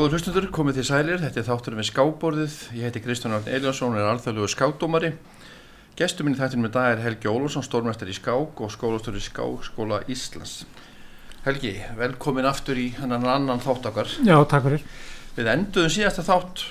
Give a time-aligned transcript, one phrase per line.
[0.00, 3.92] Góður hlustundur, komið til sælir, þetta er þátturinn við skábborðið, ég heiti Kristján Arn Eliasson
[3.92, 5.10] og er alþjóðlugur skákdómari.
[5.98, 9.20] Gestur minn í þættinu með dag er Helgi Ólfsson, stórmestari í skák og skólastur í
[9.20, 10.62] Skákskóla Íslands.
[11.44, 14.14] Helgi, velkomin aftur í hennan annan þátt okkar.
[14.24, 14.86] Já, takk fyrir.
[15.36, 16.62] Við enduðum síðasta þátt,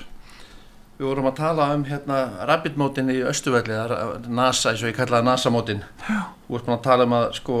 [0.98, 2.18] við vorum að tala um hérna
[2.50, 3.78] rabbitmótin í Östuvelli,
[4.26, 5.86] NASA, eins og ég kallaði NASA-mótin.
[6.02, 7.60] Þú vorst búin að tala um að sko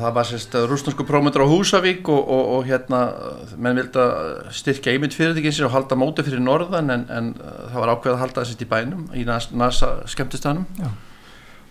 [0.00, 3.00] það var sérst rúsnarsku prómyndur á Húsavík og, og, og hérna
[3.56, 7.92] menn vildi að styrkja einmitt fyrirtækins og halda móti fyrir norðan en, en það var
[7.94, 10.66] ákveð að halda þessist í bænum í NASA skemmtistanum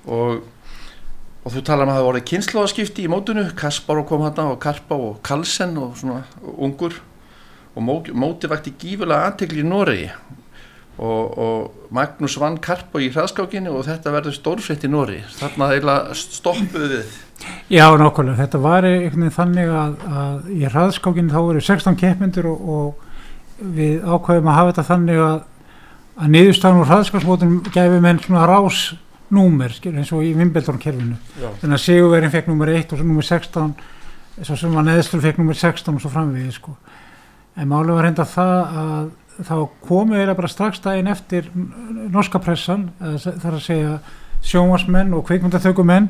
[0.06, 0.46] og,
[1.44, 4.98] og þú talar um að það voru kynnslóðaskipti í mótunu Kaspar kom hérna og Karpa
[5.10, 6.24] og Kalsen og svona
[6.56, 7.00] ungur
[7.76, 10.10] og móti vakti gífulega aðtegli í Noregi.
[10.96, 15.26] Og Magnús vann Karpa í hraðskákinu og þetta verður stórfritt í Noregi.
[15.42, 17.18] Þarna eiginlega stoppuðu við
[17.70, 22.48] Já, nákvæmlega, þetta var einhvern veginn þannig að, að í hraðskákinu þá voru 16 keppmyndur
[22.52, 25.42] og, og við ákvæðum að hafa þetta þannig að,
[26.16, 31.20] að niðurstafn úr hraðskáksmótunum gæfi menn svona rásnúmer eins og í Vimbeltornkerfinu
[31.62, 33.76] þannig að Sigurverðin fekk númer 1 og svo númer 16
[34.42, 36.76] svo sem að neðstur fekk númer 16 og svo framvegið sko.
[37.56, 39.14] en málið var henda það að
[39.46, 39.56] þá
[39.88, 41.48] komið þeirra bara strax daginn eftir
[42.12, 43.96] norska pressan þar að segja
[44.46, 46.10] sjómasmenn og kveikmyndathökumenn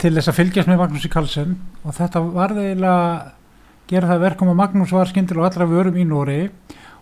[0.00, 3.32] til þess að fylgjast með Magnús í Karlsson og þetta var þeirlega
[3.90, 6.40] gera það verkum að Magnús var skindil og allra vörum í Nóri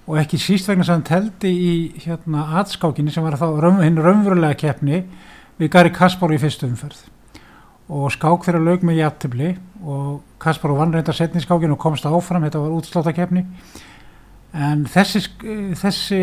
[0.05, 1.75] og ekki síst vegna sem hann teldi í
[2.05, 3.49] hérna atskákinni sem var þá
[3.81, 5.01] hinn raunverulega keppni
[5.57, 6.99] við Gary Kaspar í fyrstu umferð.
[7.89, 12.45] Og skák þeirra lög með jættibli og Kaspar vann reynda setni skákin og komst áfram,
[12.45, 13.45] þetta var útsláttakefni
[14.55, 15.25] en þessi,
[15.81, 16.23] þessi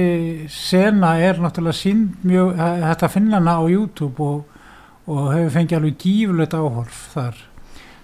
[0.51, 4.60] sena er náttúrulega sínd mjög, þetta finna hana á YouTube og
[5.07, 7.39] og hefur fengið alveg gífulegt áhorf þar.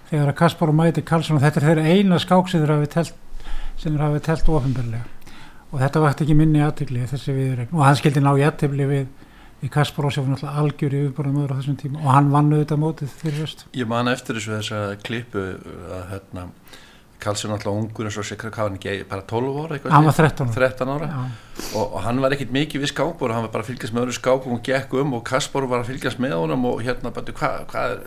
[0.07, 4.21] Þegar að Kaspar og Mæti Karlsson og þetta er þeirra eina skák sem þeir hafi
[4.25, 5.05] telt ofinbarlega
[5.67, 9.07] og þetta vart ekki minni aðtökli þessi viðregn og hann skildi ná í aðtökli við,
[9.61, 12.01] við Kaspar og sér náttúrulega algjör í uppbúrðum öðru á þessum tíma.
[12.01, 15.43] Og hann vann auðvitað mótið fyrir höst Ég man eftir þessu þessa klipu
[15.97, 16.47] að hérna
[17.23, 20.51] Karlsson alltaf ungur eins og sér hvað hann ekki bara 12 ára hann var 13,
[20.53, 21.09] 13 ára.
[21.73, 24.17] Og, og hann var ekkit mikið við skápur hann var bara að fylgjast með öðru
[24.19, 27.37] skáp og hún gekk um og Kaspar var að fylgjast með honum og hérna bara
[27.39, 28.03] hvað hva er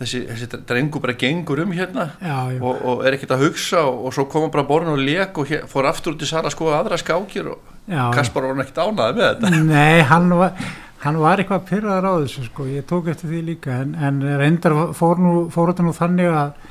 [0.00, 2.38] þessi, þessi drengu bara gengur um hérna já.
[2.58, 5.38] Og, og er ekkit að hugsa og, og svo kom hann bara borðin og leik
[5.38, 8.56] og hér, fór aftur út í sara að skoða aðra skákir og já, Kaspar var
[8.56, 9.62] hann ekkit ánaði með þetta.
[9.68, 10.56] Nei, hann var
[11.04, 14.74] hann var eitthvað pyrraðar á þessu sko, ég tók eftir því líka en, en reyndar
[14.96, 16.63] fór, nú, fór þetta nú þannig að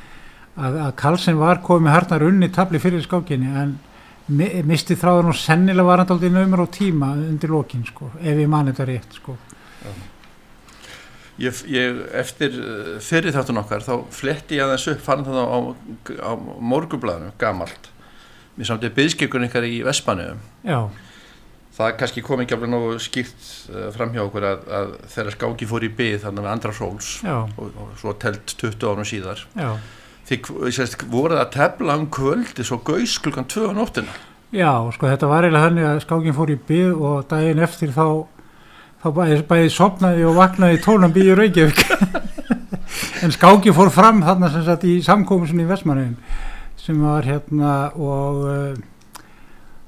[0.57, 3.75] að, að Karlsson var komið harnar unni tabli fyrir skákinni en
[4.67, 8.49] misti þráður nú sennilega var hann aldrei naumur á tíma undir lókin sko, ef ég
[8.49, 9.37] mani þetta rétt sko.
[11.41, 12.53] Ég, ég, eftir
[13.01, 15.59] fyrir þáttun okkar þá fletti ég aðeins upp fann það á,
[16.21, 17.89] á morgublaðinu gamalt.
[18.53, 20.85] Mér samt er byggskipun ykkar í Vespanu já.
[21.73, 25.67] Það kannski kom ekki alveg nógu skýrt uh, fram hjá okkur að, að þeirra skáki
[25.67, 29.71] fór í byggð þannig með andra sóls og, og svo telt 20 ánum síðar já
[30.29, 34.13] þið voruð að tefla um kvöldi svo gauðs klukkan 2 á nóttina?
[34.53, 38.05] Já, sko þetta var eiginlega þannig að skákinn fór í byð og daginn eftir þá
[39.03, 41.83] þá bæði, bæði sopnaði og vaknaði tónum byði Reykjavík.
[43.23, 46.17] En skákinn fór fram þarna sem sagt í samkómusin í Vestmanniðin
[46.77, 48.41] sem var hérna og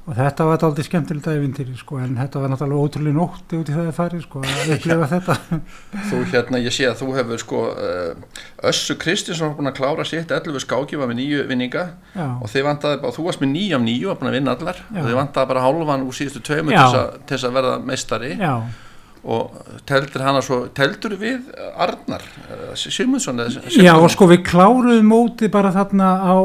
[0.06, 3.74] og þetta var aldrei skemmtilegt æfintýri sko en þetta var náttúrulega ótrúlega nótti út í
[3.74, 5.38] það að fari sko að upplifa þetta
[6.12, 7.62] Þú hérna, ég sé að þú hefur sko
[8.70, 12.28] Össu Kristinsson var búin að klára sitt 11 skáki var með nýju vinninga Já.
[12.38, 15.00] og þið vantaði bara, þú varst með nýjum nýju að vinna allar Já.
[15.02, 16.86] og þið vantaði bara hálfan úr síðustu Já.
[17.26, 18.54] til þess að verða meistari Já,
[19.26, 21.48] og teldur hana svo, teldur við
[21.82, 22.22] Arnar
[22.78, 23.42] Simundsson
[23.74, 26.38] Já og sko við kláruðum móti bara þarna á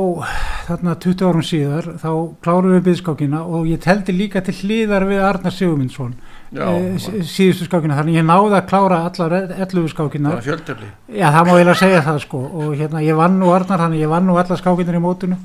[0.69, 2.11] þarna 20 árum síðar þá
[2.41, 6.15] kláruðum við byðskákina og ég teldi líka til hlýðar við Arnar Sigurmundsson
[6.51, 6.97] Já, e,
[7.29, 10.89] síðustu skákina þannig ég náði að klára allar 11 skákina bara fjöldefli
[11.21, 14.11] Já það má eiginlega segja það sko og hérna ég vann nú Arnar þannig ég
[14.11, 15.39] vann nú allar skákinar í mótinu.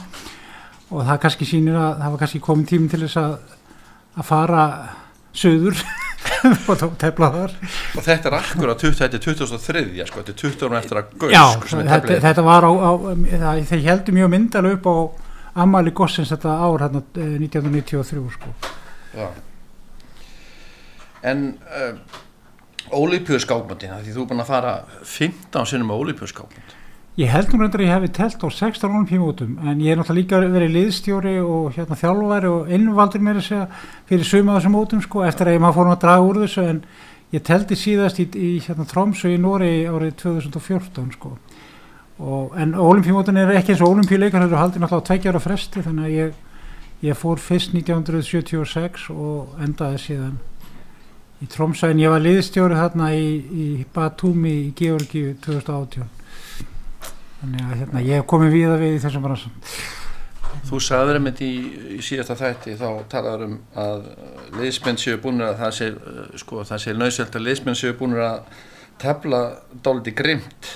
[0.94, 3.38] Og það kannski sýnir að það var kannski komin tímin til þess að
[4.16, 4.66] að fara
[5.36, 5.82] söður
[7.96, 11.00] og þetta er akkur á 20, þetta er 2003 sko, þetta er 20 árum eftir
[11.02, 12.92] að Já, sko, þetta, þetta var á, á
[13.44, 14.96] það, þeir heldur mjög myndalega upp á
[15.66, 18.56] Amali Gossins þetta ár hérna, eh, 1993 sko.
[19.16, 19.28] Já.
[21.26, 21.94] en uh,
[22.94, 26.76] ólípjörsskákmöndin því þú er búin að fara 15 sinnum á ólípjörsskákmönd
[27.16, 30.42] Ég held nú reyndar að ég hefði telt á 16 olimpíumótum en ég er náttúrulega
[30.42, 33.68] líka verið liðstjóri og hérna þjálfari og innvaldur mér að segja
[34.10, 36.82] fyrir suma þessum mótum sko eftir að ég maður fórum að draga úr þessu en
[37.32, 41.32] ég teldi síðast í, í hérna Trómsö í Nóri árið 2014 sko.
[42.20, 45.86] Og, en olimpíumótin er ekki eins og olimpíuleikar það eru haldið náttúrulega á tveggjára fresti
[45.88, 46.36] þannig að ég,
[47.08, 50.36] ég fór fyrst 1976 og endaði síðan
[51.40, 56.15] í Tromsæn, ég var liðstjóri þarna í, í Batumi í Georgi 2018
[57.46, 59.56] þannig að hérna, ég hef komið víða við í þessum bransum
[60.66, 61.52] Þú sagður einmitt í,
[61.98, 64.06] í síðasta þætti þá talaður um að
[64.56, 65.90] liðsmenn séu búinir að það sé
[66.42, 68.64] sko, það sé nöðsöld að liðsmenn séu búinir að
[69.02, 69.42] tefla
[69.86, 70.72] dáliti grimt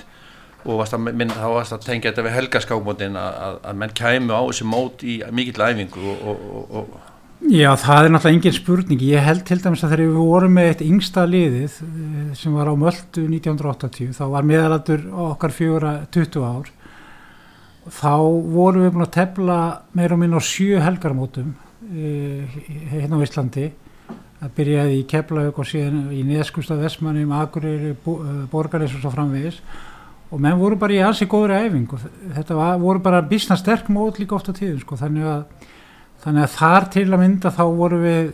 [0.68, 3.96] og varst að, minn, þá varst að tengja þetta við helgaskákmótin að, að, að menn
[3.96, 7.00] kæmu á þessi mót í mikill æfingu og, og, og,
[7.40, 9.04] Já, það er náttúrulega engin spurning.
[9.08, 12.68] Ég held til dæmis að þegar við vorum með eitt yngsta liðið eh, sem var
[12.68, 16.74] á Möldu 1980 þá var meðalaldur okkar fjóra 20 ár.
[17.88, 18.16] Þá
[18.52, 19.60] vorum við búin að tefla
[19.96, 22.60] meira og minna á sjö helgarmótum uh,
[22.92, 23.70] hérna á Íslandi.
[24.44, 27.96] Að byrjaði í Keflavík og síðan í Neskustad Vestmannum, Akureyri,
[28.52, 29.58] Borgaris og svo framvegis.
[30.30, 32.04] Og menn voru bara í ansi góðri æfing og
[32.36, 35.00] þetta var, voru bara bísna sterk mót líka ofta tíðum sko.
[35.00, 35.70] Þannig að,
[36.24, 38.32] þannig að þar til að mynda þá voru við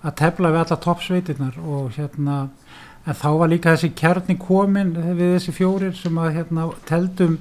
[0.00, 2.36] að tefla við alla toppsveitirnar og hérna
[3.06, 7.38] en þá var líka þessi kjarni komin við þessi fjórir sem að hérna teldum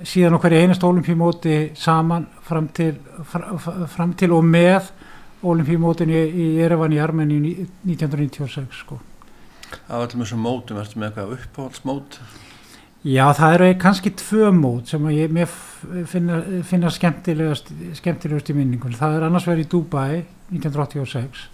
[0.00, 2.94] síðan okkur í einast olimpíumóti saman fram til,
[3.28, 4.90] fram til og með
[5.44, 9.00] olimpíumótin í, í Erevan í Armeni 1996 sko.
[9.86, 12.18] Af öllum þessum mótum, ertu með eitthvað uppáhaldsmót?
[13.00, 15.32] Já, það eru kannski tvö mót sem ég
[16.10, 18.92] finna, finna skemmtilegast, skemmtilegast í minningun.
[18.92, 20.18] Það er annars verið í Dubai
[20.50, 21.46] 1986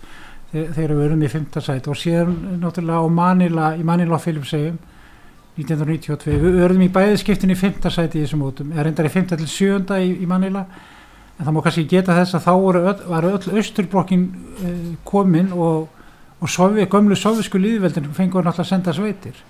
[0.50, 1.46] þegar við erum í 5.
[1.62, 4.80] sæti og síðan náttúrulega á Manila, í Manila Philipsheim
[5.54, 6.34] 1992.
[6.42, 7.90] Við verðum í bæðiskiptin í 5.
[7.94, 9.32] sæti í þessum mótum, eða reyndar í 5.
[9.36, 10.00] til 7.
[10.02, 14.26] í, í Manila en það má kannski geta þess að þá öll, var öll austurblokkin
[14.32, 15.86] uh, komin og,
[16.40, 19.44] og sofi, gömlu sofisku líðveldin fengur náttúrulega að senda sveitir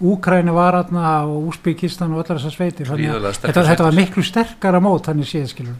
[0.00, 5.06] Úkræni var aðna og Úsbyggistan og allar þessar sveitir þetta, þetta var miklu sterkara mót
[5.10, 5.76] þannig séðskilur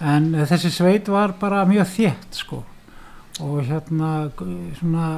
[0.00, 2.62] en uh, þessi sveit var bara mjög þétt sko.
[3.40, 4.30] Og hérna
[4.78, 5.10] svona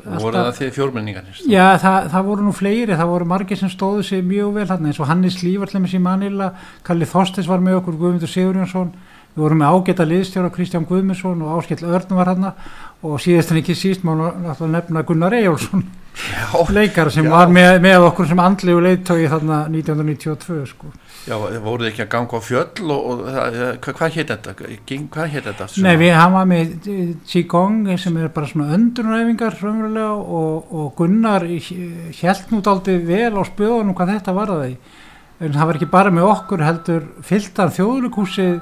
[0.00, 3.72] og voru það því fjórmenningarnir já það, það voru nú fleiri það voru margir sem
[3.72, 6.50] stóðu sig mjög vel hann eins og Hannes Lífartlemis í Manila
[6.86, 8.94] Kalli Þorstins var með okkur, Guðmundur Sigurjónsson
[9.34, 12.50] við vorum með ágæta liðstjóra Kristján Guðmundsson og Áskell Örn var hann
[13.00, 15.84] og síðast en ekki síst má náttúrulega nefna Gunnar Eyjólfsson
[16.74, 17.30] leikar sem já.
[17.30, 20.90] var með, með okkur sem andlegu leittói þarna 1992 sko
[21.28, 24.54] Já, voruð ekki að ganga á fjöll og, og hvað, hvað heit þetta?
[24.56, 25.66] Hvað heit þetta?
[25.84, 26.72] Nei, við hafa með
[27.28, 33.42] Qigong sem er bara svona öndurnæfingar frumverulega og, og Gunnar held nút aldrei vel á
[33.46, 34.74] spöðunum hvað þetta var það
[35.40, 38.58] en það var ekki bara með okkur heldur fylltan þjóðlugúsið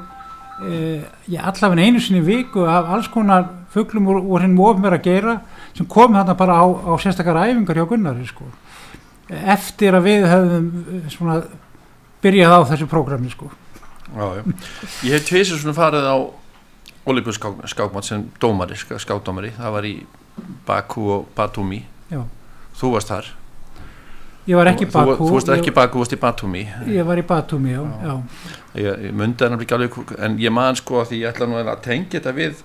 [0.65, 5.09] e, allavega einu sinni viku af alls konar fugglum úr, úr hinn mófum verið að
[5.09, 5.37] gera
[5.77, 8.49] sem kom þarna bara á, á sérstakar æfingar hjá Gunnari sko.
[9.29, 10.69] Eftir að við höfum
[11.13, 11.41] svona
[12.25, 13.51] byrjað á þessu prógrami sko.
[15.05, 16.17] Ég hef tveisur svona farið á
[17.09, 19.53] Olympus skákmátt sem dómari, skákdómari.
[19.57, 19.95] Það var í
[20.67, 21.85] Baku og Batumi.
[22.09, 22.25] Já.
[22.79, 23.27] þú varst þar
[24.49, 26.65] Ég var ekki í Baku Þú, varst ekki í Baku, þú varst í Batumi.
[26.89, 28.15] Ég var í Batumi, já, já.
[28.79, 31.59] Ég, ég myndi náttúrulega ekki alveg en ég man sko að því ég ætla nú
[31.61, 32.63] að tengja þetta við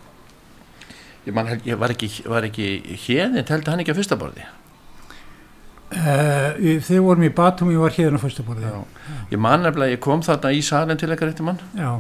[1.28, 2.10] ég man, ég var ekki,
[2.48, 2.68] ekki
[3.08, 4.46] hérni, teldi hann ekki að fyrsta borði?
[5.94, 8.72] Uh, þegar vorum í Batum ég var hérna á fyrsta borði.
[9.34, 11.60] Ég man nefnilega, ég kom þarna í salin til eitthvað rétti mann.
[11.78, 11.98] Já.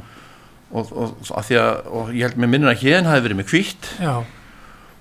[0.73, 3.91] og, og, að að, og ég held með minnur að hérna hafi verið með kvítt
[4.01, 4.15] já.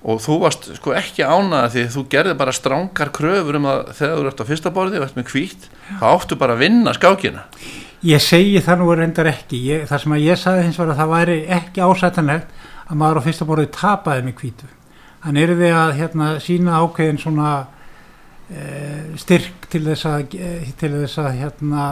[0.03, 4.19] Og þú varst sko ekki ánað því þú gerði bara strángar kröfur um að þegar
[4.19, 5.67] þú ert á fyrsta borði og ert með kvítt
[6.01, 7.45] þá áttu bara að vinna skákina.
[8.03, 9.61] Ég segi það nú reyndar ekki.
[9.63, 13.21] Ég, það sem að ég sagði hins var að það væri ekki ásættanlegt að maður
[13.23, 14.71] á fyrsta borði tapaði með kvítu
[15.23, 17.51] hann er við að hérna, sína ákveðin svona
[18.53, 21.83] Eh, styrk til þess að, eh, til þess að hérna,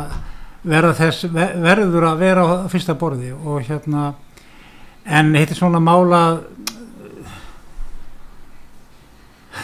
[0.68, 4.13] verða þess, verður að vera á fyrsta borði og hérna
[5.06, 6.41] en þetta er svona mála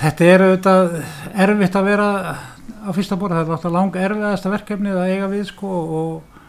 [0.01, 0.95] þetta er auðvitað
[1.45, 2.07] erfitt að vera
[2.87, 6.41] á fyrsta borði, það er alltaf lang erfiðasta verkefnið að eiga við sko og,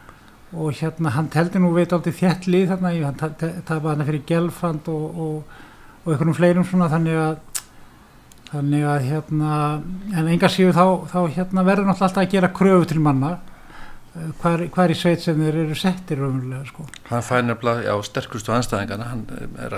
[0.54, 3.20] og hérna hann teldi nú veit aldrei þjættlið þarna, hann
[3.68, 5.60] tapaði hann fyrir gelfand og, og,
[6.04, 7.36] og einhvernum fleirum svona þannig að
[8.48, 9.54] þannig að hérna
[10.16, 13.34] en enga síðu þá, þá hérna verður náttúrulega alltaf að gera kröfu til manna
[14.40, 16.86] hvað er, hvað er í sveit sem þeir eru settir raunverulega sko.
[17.10, 19.26] Hann fær nefnilega, já, sterkustu anstæðingana hann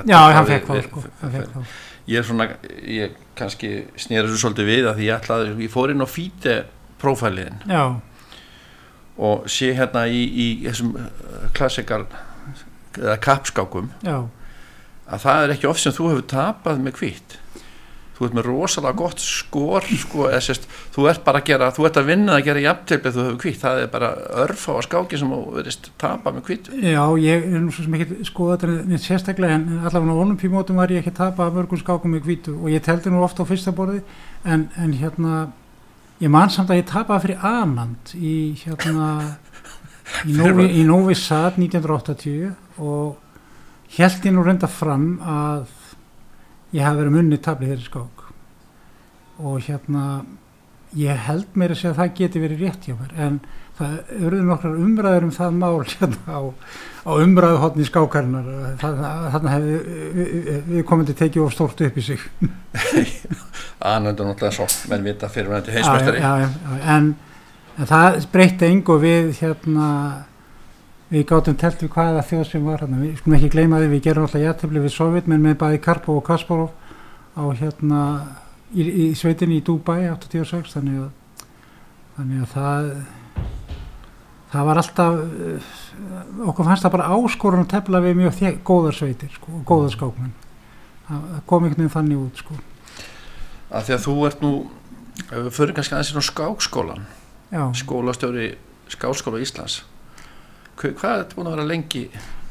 [0.08, 1.64] já, hann fekk þá sko
[2.10, 2.46] ég er svona,
[2.82, 6.56] ég kannski snýður þessu svolítið við að því ég ætlaði, ég fór inn á fíti
[7.00, 7.84] prófæliðin já.
[9.20, 10.94] Og sé hérna í, í þessum
[11.56, 12.04] klassikal
[12.98, 14.26] eða kapskákum já.
[15.10, 17.38] Að það er ekki oft sem þú hefur tapað með kvitt
[18.20, 21.86] þú ert með rosalega gott skor sko, eða sérst, þú ert bara að gera þú
[21.88, 24.10] ert að vinna að gera jafntöflið þú hefur kvitt það er bara
[24.42, 27.96] örf á skáki sem þú verist tapa með kvitt Já, ég er nú svo sem
[27.96, 31.80] ekki skoða þetta neitt sérstaklega en allavega á olimpíumótum var ég ekki að tapa mörgum
[31.80, 34.02] skákum með kvítu og ég teldi nú ofta á fyrsta borði
[34.44, 35.40] en, en hérna
[36.20, 38.36] ég man samt að ég tapaði fyrir Anand í
[38.66, 39.08] hérna
[40.28, 42.52] í Novi, í Novi Sad 1980
[42.84, 43.16] og
[43.96, 45.70] held ég nú reynda fram að
[46.76, 48.26] ég hafi verið munni tablið þeirri skák.
[49.40, 50.04] Og hérna
[50.98, 53.36] ég held mér að segja að það geti verið rétt hjá mér en
[53.78, 56.40] það eruðu nokkrar umræður um það mál hérna á,
[57.06, 58.48] á umræðu hodni skákarinnar
[58.82, 59.76] þannig hefði
[60.18, 62.24] við, komandi tekið of stórt upp í sig.
[63.92, 66.24] Anöndu náttúrulega svo menn vita fyrir til heimsmestari
[66.96, 67.14] en,
[67.78, 69.86] en það breytti engu við hérna
[71.10, 73.00] við gáttum telt við hvaða þjóð sem var hérna.
[73.02, 76.20] við skulum ekki gleyma því við gerum alltaf jættifli við Sovjet menn með bæði Karpov
[76.20, 76.70] og Kasparov
[77.34, 78.02] á hérna
[78.74, 81.48] í, í sveitinni í Dubai 86 þannig að,
[82.18, 82.92] þannig að það
[84.50, 85.74] það var alltaf eh,
[86.46, 89.94] okkur fannst það bara áskorun að tefla við mjög þér, góðar sveitir sko, og góðar
[89.94, 90.34] skákmenn
[91.10, 92.58] það kom einhvern veginn þannig út sko.
[93.70, 94.52] að því að þú ert nú
[95.50, 97.06] fyrir kannski aðeins á skákskólan
[97.78, 98.52] skólastjóri
[98.90, 99.82] skákskóla Íslands
[100.80, 102.04] hvað er þetta búin að vera lengi?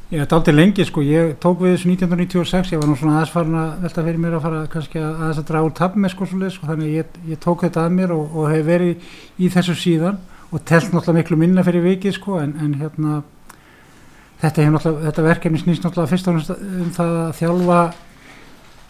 [0.09, 3.33] Ég ætti aldrei lengi sko, ég tók við þessu 1996, ég var nú svona aðeins
[3.33, 6.13] farin að velta fyrir mér að fara kannski að aðeins að draga úr tabbi með
[6.15, 9.50] sko svolítið, sko, þannig ég, ég tók þetta að mér og, og hef verið í
[9.53, 10.17] þessu síðan
[10.50, 13.19] og telt náttúrulega miklu minna fyrir vikið sko, en, en hérna
[14.41, 17.79] þetta, þetta verkefni snýst náttúrulega fyrst og náttúrulega um það að þjálfa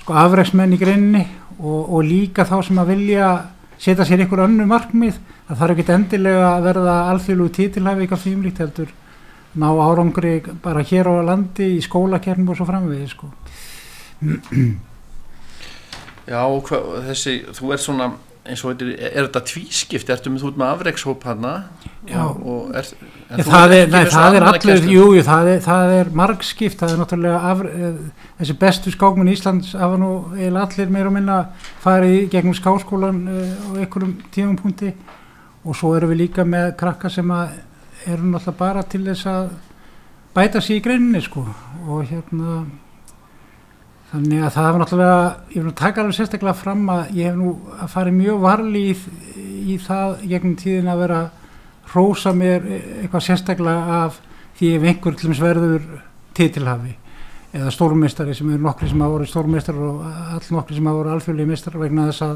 [0.05, 1.25] sko afreiksmenn í greinni
[1.59, 3.33] og, og líka þá sem að vilja
[3.79, 5.19] setja sér ykkur önnu markmið,
[5.49, 8.95] það þarf ekki endilega að verða alþjóðlúi títilhæfi eitthvað fýmlíkt heldur
[9.57, 13.31] ná árangri bara hér á landi í skólakernum og svo framvegi sko.
[16.29, 18.11] Já, hva, þessi, þú er svona
[18.49, 21.53] eins og er, er þetta tvískipt, ertu með þú með afreikshóp hana?
[22.09, 22.87] Og er,
[23.29, 26.93] ja, það er, nei, það er allir, jú, jú, það er, það er margskipt, það
[26.93, 31.17] er náttúrulega afre, eh, þessi bestu skákminn í Íslands hafa nú eiginlega allir meira og
[31.17, 31.39] minna
[31.83, 34.93] farið gegnum skáskólan eh, á einhverjum tímum punkti
[35.65, 37.57] og svo eru við líka með krakka sem að
[38.05, 39.49] eru náttúrulega bara til þess að
[40.35, 41.43] bæta sér í greininni sko.
[41.87, 42.61] Og hérna
[44.09, 45.19] þannig að það hefur náttúrulega
[45.53, 48.95] ég vil taka alveg sérstaklega fram að ég hef nú að fara mjög varli í,
[49.73, 51.19] í það gegnum tíðin að vera
[51.91, 54.17] hrósa mér eitthvað sérstaklega af
[54.57, 55.85] því ef einhver til þess verður
[56.37, 56.95] titilhafi
[57.53, 61.13] eða stórmestari sem eru nokkri sem hafa voru stórmestari og all nokkri sem hafa voru
[61.13, 62.35] alþjóðlega mestari vegna þess að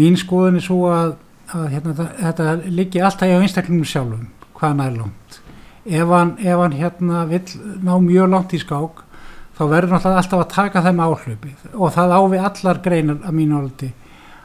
[0.00, 1.16] mín skoðin er svo að,
[1.52, 4.28] að hérna, þetta liggi alltaf í einstaklingum sjálfum
[4.64, 5.40] hvað hann er langt.
[5.84, 9.02] Ef hann, ef hann hérna vill ná mjög langt í skák
[9.54, 13.60] þá verður náttúrulega alltaf að taka þeim áhlaupi og það ávi allar greinar að mínu
[13.60, 13.90] áldi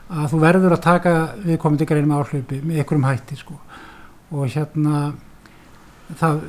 [0.09, 3.57] að þú verður að taka viðkomandi greinum áhlaupi með einhverjum hætti sko.
[4.33, 5.01] Og hérna
[6.19, 6.39] það,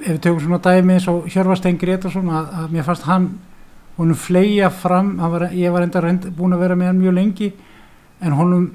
[0.00, 3.28] ef við tökum svona dæmi eins og Hjörvarstein Gretarsson að, að mér fannst hann
[3.98, 7.50] honum fleia fram, var, ég var enda reynd, búin að vera með hann mjög lengi
[8.24, 8.68] en honum,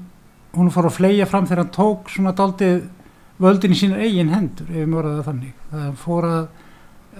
[0.54, 2.84] honum fór að fleia fram þegar hann tók svona daldið
[3.42, 6.46] völdin í sína eigin hendur ef við mörðum það þannig það fór að,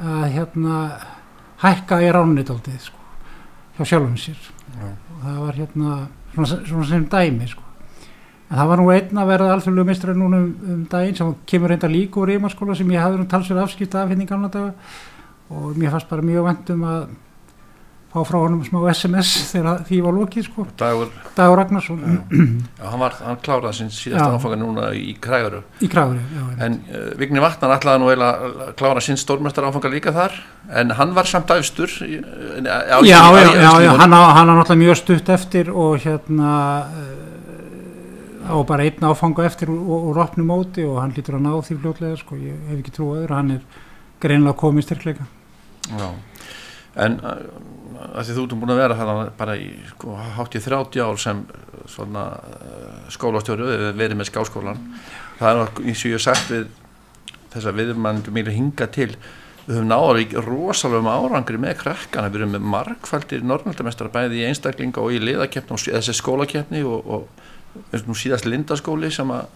[0.00, 0.78] að hérna
[1.62, 3.02] hækka í ránit aldrei sko,
[3.76, 4.38] hjá sjálfum sér
[4.76, 4.88] Já.
[4.88, 5.98] og það var hérna
[6.34, 7.62] svona, svona sem dæmi sko.
[8.48, 11.72] en það var nú einn að verða alþjóðlegu mistrar núna um, um daginn sem kemur
[11.72, 14.74] reynda líka úr eiginmaskóla sem ég hafði nú talsverð afskipt af hérna í gamla daga
[15.50, 17.08] og mér fannst bara mjög vendum að
[18.16, 20.66] fá frá honum smá SMS þegar því var lokið sko.
[20.80, 22.00] Dagur, Dagur Ragnarsson.
[22.06, 25.62] Já, hann, var, hann kláraði sin síðasta áfanga núna í Kræguru
[26.62, 30.36] en uh, Vigni Vatnar ætlaði nú eiginlega að klára sin stórmestar áfanga líka þar
[30.80, 35.70] en hann var samt afstur já, já, já, já, hann á náttúrulega mjög stutt eftir
[35.72, 36.52] og hérna
[36.88, 37.26] uh,
[38.46, 42.20] á bara einn áfanga eftir og rópnu móti og hann lítur að ná því fljótlega
[42.20, 43.82] sko, ég hef ekki trúið að hann er
[44.22, 45.26] greinlega komið styrkleika.
[45.90, 46.08] Já,
[47.04, 47.18] en
[48.12, 51.20] að því þú erum búin að vera hérna bara í sko, hátt í 30 ár
[51.22, 51.42] sem
[51.90, 54.80] svona uh, skólastjóru verið með skáskólan
[55.40, 56.70] það er eins og ég hef sagt við
[57.54, 59.10] þess að við erum mjög hinga til
[59.66, 65.02] við höfum náður rosalega árangri með krakkana, við erum með markfældir norrnaldamestara bæði í einstaklinga
[65.02, 69.48] og í liðakeppni og þessi skólakeppni og, og nú síðast lindaskóli sem að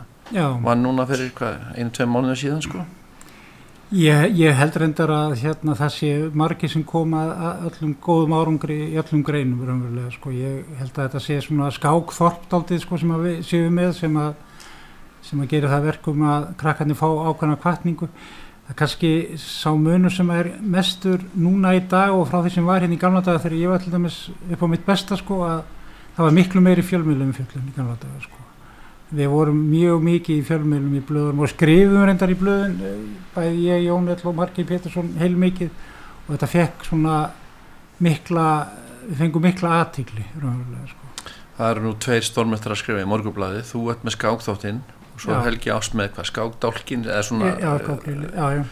[0.64, 1.30] var núna fyrir
[1.76, 2.82] einu-tveim mánuðu síðan sko
[3.90, 8.76] Ég, ég held reyndar að hérna, það sé margi sem koma að öllum góðum árangri
[8.84, 10.30] í öllum greinum raunverulega, sko.
[10.30, 14.30] ég held að þetta sé svona skákþorpdaldið sko, sem við séum með sem að,
[15.26, 20.14] sem að gera það verkum að krakkarnir fá ákvæmna kvartningu það er kannski sá munur
[20.14, 23.42] sem er mestur núna í dag og frá því sem var hérna í gamla daga
[23.42, 25.64] þegar ég var alltaf upp á mitt besta sko, að
[26.14, 28.39] það var miklu meiri fjölmiðlum fjöllum í gamla daga sko.
[29.10, 32.76] Við vorum mjög mikið í fjölmiðlum í blöðum og skrifum reyndar í blöðun
[33.34, 37.16] bæði ég, Jón Ell og Marki Pétursson heil mikið og þetta fekk svona
[38.00, 38.46] mikla
[39.08, 41.10] við fengum mikla aðtíkli sko.
[41.58, 45.34] Það eru nú tveir stórmestrar að skrifa í morgublaði, þú ert með skákþáttinn og svo
[45.34, 45.42] Já.
[45.48, 48.62] Helgi Ást með hvað, skákdálkin eða svona já, já, já,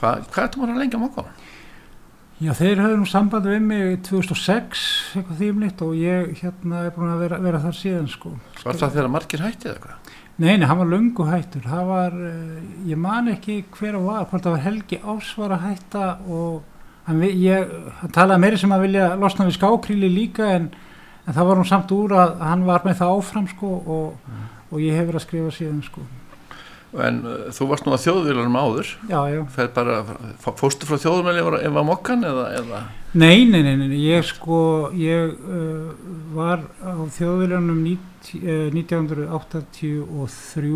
[0.00, 1.24] hvað, hvað er það að lengja mokka?
[2.42, 4.80] Já, þeir höfðu nú samband við mig 2006,
[5.14, 8.32] eitthvað þýmlitt og ég hérna er búin að vera, vera þar síðan sko.
[8.64, 10.14] Var það þegar margir hættið eða hvað?
[10.34, 11.62] Nei, nei, hann var löngu hættur.
[11.62, 15.54] Það var, eh, ég man ekki hver að var, hvort það var Helgi Ás var
[15.54, 16.64] að hætta og
[17.06, 17.70] hann, ég,
[18.00, 20.68] hann talaði meiri sem að vilja losna við skákríli líka en,
[21.22, 24.34] en það var nú samt úr að hann var með það áfram sko og,
[24.72, 26.02] og ég hefur að skrifa síðan sko.
[26.94, 29.40] En uh, þú varst nú að þjóðvílarum áður, Já, já.
[29.74, 29.96] bara,
[30.42, 32.82] fó- fórstu frá þjóðumæli ef var mokkan eða, eða?
[33.18, 34.60] Nei, nei, nei, nei, ég sko,
[34.94, 35.90] ég uh,
[36.36, 40.72] var á þjóðviljanum uh, 1983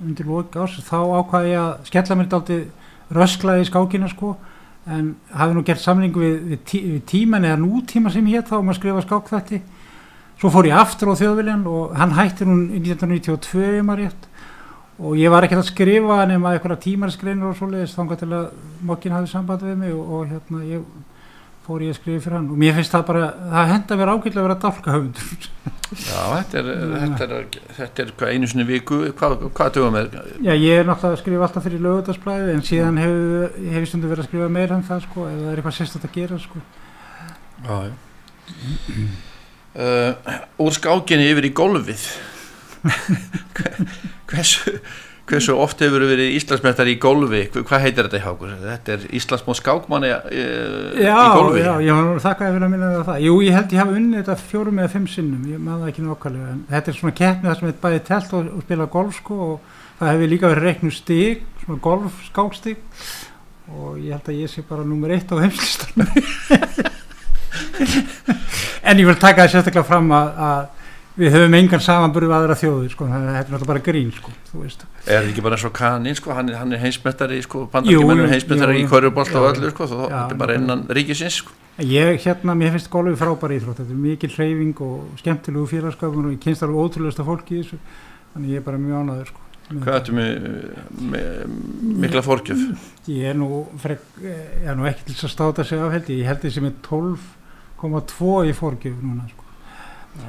[0.00, 2.62] undir lók árs, þá ákvaði ég að skella mér dálítið
[3.16, 4.34] rösklaði í skákina sko,
[4.88, 8.56] en hafi nú gert samlingu við, við, tí, við tíman eða nútíma sem hétt þá
[8.62, 9.60] um að skrifa skákþætti.
[10.40, 14.29] Svo fór ég aftur á þjóðviljan og hann hætti nú 1992 um að rétt
[15.00, 18.50] og ég var ekkert að skrifa nema eitthvað tímarskrinur og svoleiðis þangað til að
[18.86, 20.84] mokkin hafði samband við mig og, og hérna ég
[21.66, 24.42] fór ég að skrifa fyrir hann og mér finnst það bara, það henda mér ágætlega
[24.42, 29.32] að vera dálkahöfundur Já, þetta er, þetta er, þetta er hvað einu sinni viku, hvað,
[29.56, 30.12] hvað dögum er?
[30.38, 34.22] Já, ég er náttúrulega að skrifa alltaf fyrir lögutarsblæði en síðan hefur hef stundu verið
[34.22, 36.62] að skrifa meira en það sko, ef það er eitthvað sérstætt að gera sko.
[37.66, 37.92] Já, já.
[39.70, 42.06] Uh, úr skákinni yfir í golfið
[44.40, 44.74] hversu,
[45.30, 48.54] hversu oft hefur verið Íslandsmeistar í golfi Hva- hvað heitir þetta í hákur?
[48.64, 50.22] Þetta er Íslandsmóð skákmanni uh,
[50.98, 53.20] Já, í golfi já, nú þakkaði fyrir að minna það það.
[53.28, 56.54] Jú, ég held ég hafi unnið þetta fjórum eða fimm sinnum, ég maður ekki nákvæmlega
[56.56, 59.38] en þetta er svona keppni þar sem er bæði telt og, og spila golf sko
[59.46, 59.56] og
[60.00, 62.82] það hefur líka verið reiknu stig, svona golf skákstig
[63.70, 66.08] og ég held að ég sé bara nummer eitt á heimslistan
[68.82, 70.79] en ég vil taka það sérstaklega fram að, að
[71.18, 74.12] við höfum engan samanburð við aðra þjóðir sko, þannig að þetta er náttúrulega bara grín
[74.14, 77.64] sko, Er þetta ekki bara eins og kanin sko, hann, er- hann er heimsmeistari sko,
[77.84, 78.88] jú, heimsmeistari jú, í jú.
[78.92, 81.52] hverjubolt og öllu sko, þó, já, þetta er bara innan ríkisins sko.
[81.80, 86.34] Ég, hérna, mér finnst golfið frábæri íþrótt, þetta er mikil hreyfing og skemmtilegu félagskapun og
[86.34, 87.78] ég kynst alveg ótrúlega fólki í þessu,
[88.34, 89.46] þannig ég er bara mjög ánæður, sko.
[89.70, 90.30] Hvað ertu með,
[91.14, 91.26] með
[92.02, 92.62] mikla fórgjöf?
[93.06, 96.24] Ég er nú, frek, ég er nú ekki til að státa sig af held ég,
[96.24, 99.28] ég held þessi með 12,2 í fórgjöf núna.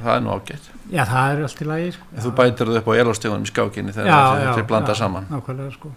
[0.02, 0.70] Það er nú ágætt.
[0.92, 2.06] Já, það er allt í lagi, sko.
[2.22, 5.26] Þú bætir það upp á elastígunum í skákinni þegar er blanda saman.
[5.30, 5.92] Nákvæmlega, sko.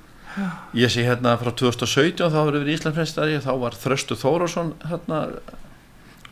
[0.75, 5.19] Ég sé hérna frá 2017 þá var yfir Íslandsmeistari þá var Þröstu Þórásson hérna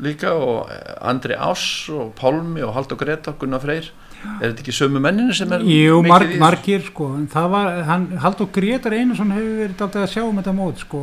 [0.04, 1.64] líka og Andri Ás
[1.94, 3.92] og Pálmi og Haldur Greta Gunnar Freyr.
[4.40, 7.10] Er þetta ekki sömu menninu sem er Jú, marg, í margir, sko,
[7.52, 11.02] var, hann, Haldur Gretar Einarsson hefur verið daldið að sjá um þetta mót, sko,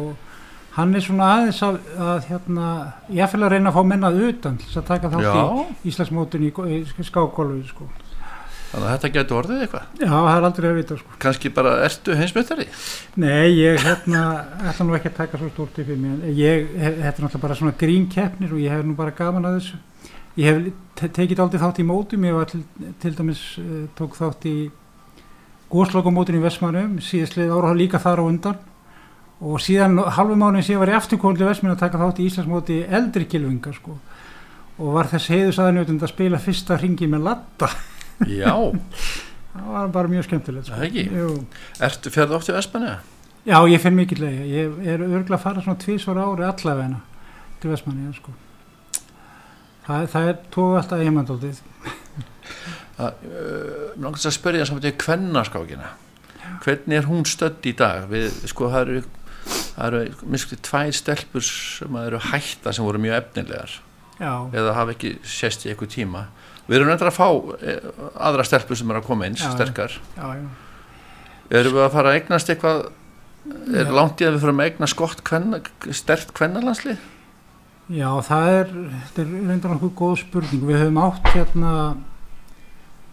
[0.77, 2.69] hann er svona aðeins að, að hérna,
[3.11, 6.47] ég ætla að reyna að fá mennað utan þess að taka þátt Já, í Íslandsmótin
[6.47, 7.89] í, í skákgólfi, sko.
[8.71, 11.19] þannig að þetta getur orðið eitthvað Já, það er aldrei að vita, sko.
[11.27, 12.69] kannski bara ertu heimsmeistari
[13.25, 14.25] Nei, ég hérna,
[14.71, 17.79] ætla nú ekki að taka svo stórt mig, en ég, þetta er náttúrulega bara svona
[17.83, 19.81] grínkeppnir og ég hef nú bara gaman að þessu.
[20.39, 22.63] Ég hef te tekið aldrei þátt í mótum, ég var til,
[23.03, 24.57] til dæmis, uh, tók þátt í
[25.71, 28.70] góðslokamótin í Vestmannum, síðastlið ára líka þar á undan
[29.41, 32.79] og síðan halvu mánuðin sem ég var í afturkóli Vestmann að taka þátt í Íslandsmóti
[32.99, 33.97] eldri kilvinga, sko,
[34.81, 37.71] og var þess heiðusaðanjótund að spila fyrsta ringi með latta.
[38.29, 38.53] Já,
[39.51, 40.77] Það var bara mjög skemmtilegt, sko.
[40.79, 41.05] Það ekki?
[41.11, 41.31] Jú.
[41.87, 42.93] ertu ferð oft í Vestmanni?
[43.49, 44.43] Já, ég finn mikill leið.
[44.47, 47.01] Ég er örgulega að fara svona tvísvara ári allavegna
[47.63, 48.35] til Vestmanni, sko.
[49.89, 51.65] Það, það er tóð alltaf heimandaldið.
[53.01, 55.91] Það, uh, langast að spyrja samt í kvennaskákina
[56.61, 59.03] hvernig er hún stödd í dag við, sko, það eru
[59.75, 63.77] það eru, minnst tvær stelpur sem eru hætta sem voru mjög efnilegar.
[64.21, 66.25] Já, eða hafa ekki sést í eitthvað tíma.
[66.69, 67.29] Við erum nefndar að fá
[67.65, 67.87] eh,
[68.21, 69.97] aðra stelpur sem eru að koma eins Já, sterkar.
[70.17, 70.45] Já, já.
[71.61, 72.83] erum við að fara að eignast eitthvað
[73.81, 75.63] er langt í að við fyrir að eignast gott kvenna,
[75.97, 77.01] stert kvennalandslið
[77.91, 78.69] Já, það er,
[79.09, 80.67] þetta er reyndar nokkuð góð spurning.
[80.69, 81.73] Við höfum átt hérna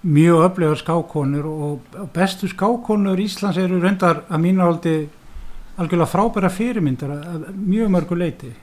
[0.05, 4.93] mjög öflegar skákonur og bestu skákonur Íslands eru reyndar að mínu áldi
[5.77, 7.11] algjörlega frábæra fyrirmyndar
[7.53, 8.53] mjög mörgu leiti.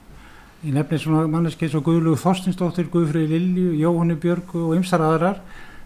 [0.65, 5.43] Ég nefnir svona manneski eins og Guðlugu Þorstinsdóttir, Guðfrið Lilju, Jóhanni Björgu og ymsar aðrar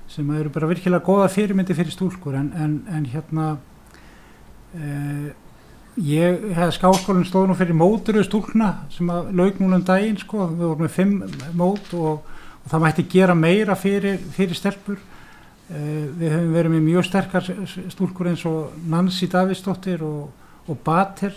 [0.08, 2.36] sem eru bara virkilega góða fyrirmyndi fyrir stúlkur.
[2.38, 3.48] En, en, en hérna
[4.78, 5.28] eh,
[5.98, 6.46] ég
[6.78, 10.86] skáskólinn stóð nú fyrir móturu stúlkna sem að lauk núna um daginn sko, við vorum
[10.86, 11.16] með fimm
[11.58, 12.24] mót og,
[12.62, 15.00] og það mætti gera meira fyrir, fyrir stelpur.
[15.68, 17.48] Uh, við höfum verið með mjög sterkar
[17.92, 20.30] stúlkur eins og Nancy Davidsdóttir og,
[20.68, 21.34] og Batel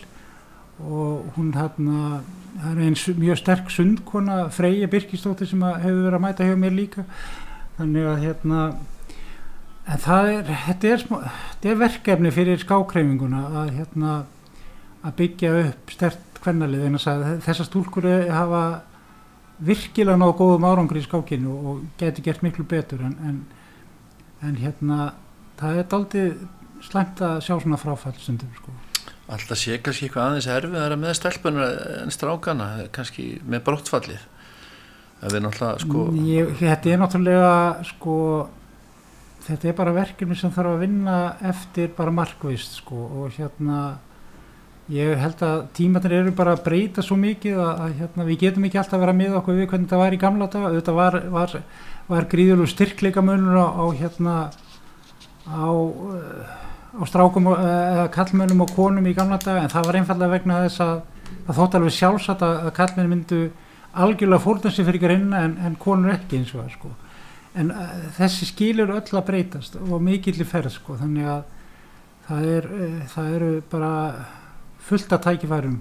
[0.82, 2.22] og hún hérna
[2.62, 6.76] það er eins mjög sterk sundkona Freyja Birkistóttir sem hefur verið að mæta hjá mér
[6.76, 7.06] líka.
[7.78, 8.62] Þannig að hérna
[9.88, 11.18] en það er, þetta er, smá,
[11.54, 14.14] þetta er verkefni fyrir skákreifinguna að hérna
[15.02, 17.02] að byggja upp stert hvernalið en
[17.46, 18.62] þessar stúlkur hafa
[19.62, 23.42] virkilega náðu góðum árangri í skákinu og getur gert miklu betur en, en,
[24.42, 25.12] en hérna
[25.62, 26.26] það er aldrei
[26.82, 28.74] slæmt að sjá svona fráfall stundum sko
[29.30, 34.24] Alltaf sé kannski eitthvað aðeins erfiðara með stelpunar en strákana, kannski með brottfallið.
[35.22, 36.06] Það er náttúrulega sko...
[36.26, 37.52] Ég, þetta er náttúrulega
[37.86, 38.16] sko,
[39.46, 41.18] þetta er bara verkefni sem þarf að vinna
[41.52, 43.82] eftir bara markvist sko og hérna
[44.92, 48.66] ég held að tímatir eru bara að breyta svo mikið að, að hérna, við getum
[48.68, 51.20] ekki alltaf að vera með okkur við hvernig þetta var í gamla daga, þetta var,
[51.36, 51.56] var,
[52.10, 54.36] var gríðulegu styrkleika munur á, á hérna
[55.48, 55.70] á...
[56.92, 60.84] Á strákum eða kallmönnum og konum í gamla dag en það var einfallega vegna þess
[60.84, 60.96] að
[61.48, 63.40] það þótt alveg sjálfsagt að kallmenn myndu
[63.92, 66.92] algjörlega fórnast sér fyrir grinna en, en konur ekki eins og það sko.
[67.62, 71.42] En uh, þessi skilur öll að breytast og mikill í ferð sko þannig að
[72.28, 73.92] það, er, uh, það eru bara
[74.88, 75.80] fullt að tækifærum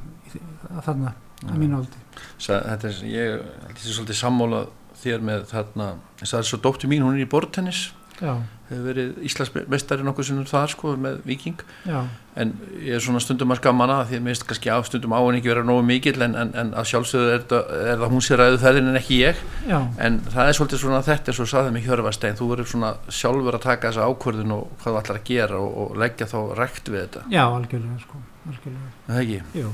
[0.70, 1.14] að þarna
[1.46, 2.00] að mínu áldi
[2.40, 4.68] Þetta ég held því svolítið sammálað
[5.00, 5.86] þér með þarna,
[6.20, 7.90] það er svo dóttu mín, hún er í bortennis.
[8.20, 12.04] Hefur verið Íslandsmeistari nokkuð sem það sko með viking Já.
[12.38, 15.20] en ég er svona stundum að skamma hana því að mér finnst kannski ástundum á
[15.20, 17.46] henni ekki vera nógu mikil en, en, en að sjálfsögðu er,
[17.90, 19.78] er það hún sér ræðu ferðin en ekki ég Já.
[19.98, 23.66] en það er svolítið svona þetta og saðið mig Hjörvarstein, þú verður svona sjálfur að
[23.66, 27.06] taka þessa ákvörðin og hvað þú ætlar að gera og, og leggja þá rekt við
[27.06, 29.72] þetta Já, algjörlega sko algjörlega.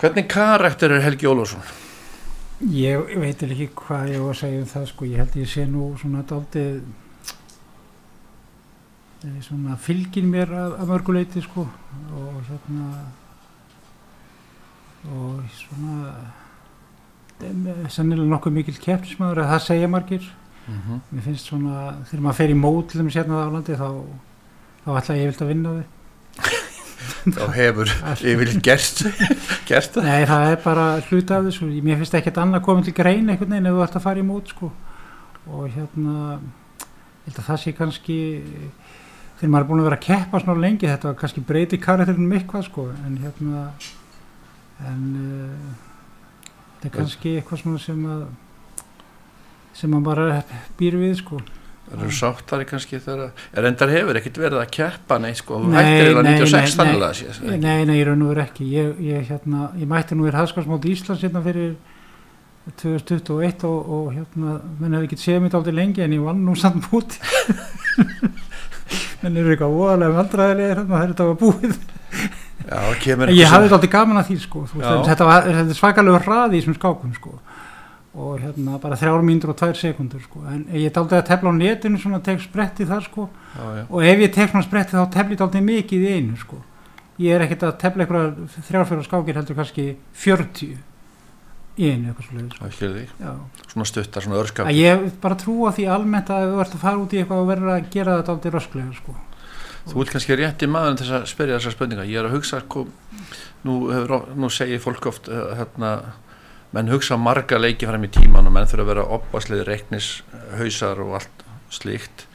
[0.00, 1.60] Hvernig karakter er Helgi Ólásson?
[2.60, 5.62] Ég veit ekki hvað ég var að segja um það sko, ég held ég sé
[5.64, 6.82] nú svona daldið
[9.44, 11.64] svona fylgin mér að, að mörguleiti sko.
[12.16, 12.86] Og hérna
[15.08, 15.96] og svona
[17.88, 20.24] sannilega nokkuð mikil keppnismæður að það segja margir.
[20.66, 20.98] Mm -hmm.
[21.12, 23.88] mér finnst svona, þegar maður fer í mót til þess hérna á landi þá
[24.84, 25.84] þá ætla ég vilt að vinna þau
[27.36, 29.02] þá hefur yfirlega gert
[29.68, 30.06] gert það.
[30.06, 31.68] Nei, það er bara hluta af þessu.
[31.84, 34.26] Mér finnst ekkert annað komið til grein einhvern veginn ef þú ert að fara í
[34.26, 34.70] mót sko.
[35.50, 36.38] Og hérna
[37.30, 38.18] það sé kannski
[39.38, 42.66] þegar maður er búin að vera að keppa svona lengi þetta kannski breyti karakterinn mikvað
[42.68, 42.88] sko.
[43.06, 43.64] En hérna
[44.90, 45.72] en uh,
[46.80, 48.28] þetta er kannski eitthvað sem að
[49.76, 50.42] sem maður bara
[50.78, 51.38] býr við sko
[51.90, 55.78] Það eru sáttari kannski þegar er endar hefur ekkert verið að keppa neitt sko, Nei,
[55.80, 58.42] hættir eða nei, 96 nei, þannig að nei, sé Nei, nei, ég raun og veru
[58.44, 58.66] ekki.
[58.70, 61.72] Ég, ég, hérna, ég mætti nú í hafskarsmóti Íslands hérna fyrir
[62.78, 66.54] 2021 og, og hérna menn hefði ekki séð mér aldrei lengi en ég vann nú
[66.58, 67.18] samt búti.
[69.20, 71.74] Menn eru eitthvað óalega vandræðilega hérna þegar þetta var búið.
[72.70, 72.78] Já,
[73.34, 76.60] ég hafði aldrei gaman að því sko veist, þetta, var, þetta er svakalega hraði í
[76.60, 77.38] þessum skákum sko
[78.14, 80.42] og hérna bara þrjár mínútur og tvær sekundur sko.
[80.50, 83.28] En ég aldrei að tefla á netinu svona tek spretti þar sko.
[83.54, 83.84] Já, já.
[83.86, 86.58] og ef ég tek svona spretti þá tefli ég aldrei mikið í einu sko.
[87.20, 89.86] Ég er ekkert að tefla einhverja þrjárfjóra skákir heldur kannski
[90.24, 90.74] 40
[91.80, 93.34] í einu eitthvað svolítið sko.
[93.70, 97.02] Svona stuttar, svona örskap ég bara trúa því almennt að ef þú ert að fara
[97.02, 99.14] út í eitthvað og verður að gera þetta aldrei rösklega sko.
[99.90, 102.08] Þú vilt kannski rétti maður til að spyrja þessar spurninga.
[102.08, 102.84] Ég er að hugsa, sko,
[103.66, 105.92] nú, hefur, nú segir fólk oft uh, hérna,
[106.74, 110.10] menn hugsa marga leiki fram í tíman og menn þurfa að vera opasliði reiknis
[110.58, 112.26] hausar og allt slíkt.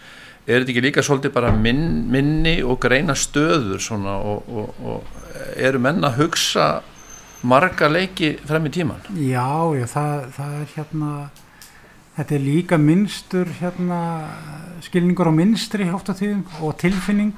[0.45, 5.55] Er þetta ekki líka svolítið bara minn, minni og greina stöður svona og, og, og
[5.57, 6.67] eru menn að hugsa
[7.45, 11.09] marga leiki fram í tíman Já, já, það, það er hérna
[12.15, 13.99] þetta er líka minnstur hérna
[14.85, 17.33] skilningur á minnstri og tilfinning.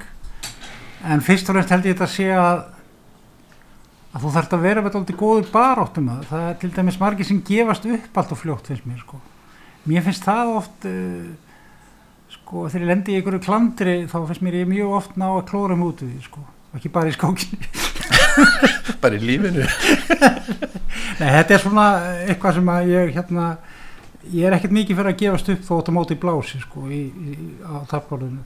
[1.06, 2.60] En fyrst og fremst held ég þetta að sé að
[4.18, 7.28] að þú þarft að vera með alltaf góður baráttum að það er til dæmis margir
[7.28, 9.20] sem gefast upp allt og fljótt finnst mér sko.
[9.88, 11.28] Mér finnst það oft uh,
[12.34, 15.44] sko þegar ég lendi í einhverju klandri þá finnst mér ég mjög oft ná að
[15.52, 16.42] klóra mig út við sko.
[16.68, 17.70] Og ekki bara í skókinni
[19.02, 19.64] bara í lífinu.
[21.20, 21.86] Nei, þetta er svona
[22.26, 23.48] eitthvað sem að ég hérna,
[24.34, 27.38] ég er ekkert mikið fyrir að gefast upp þó að móti blási sko í, í,
[27.64, 28.44] á tapgóðinu.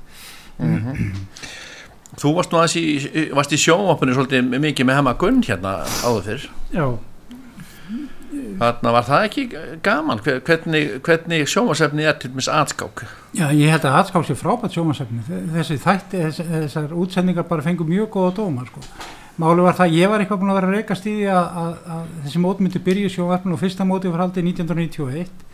[0.61, 1.05] mm
[2.21, 6.27] Þú varst nú aðeins í, varst í sjónvapinu svolítið mikið með hema Gunn hérna áður
[6.29, 6.45] fyrr.
[6.75, 6.87] Já,
[8.63, 9.43] Þarna var það ekki
[9.85, 10.21] gaman?
[10.25, 13.03] Hver- hvernig, hvernig sjónvasefni er til dæmis atskák
[13.37, 15.21] já, ég held að aðskáls er frábært sjómasefni.
[15.53, 18.81] Þessi þætti, þess, þessar útsendingar bara fengur mjög góða dómar sko.
[19.41, 21.59] Máli var það, að ég var eitthvað búin að vera að reykast í því að,
[21.63, 25.47] að, að þessi mót myndi byrja í sjónvarpinu og fyrsta móti var haldið 1991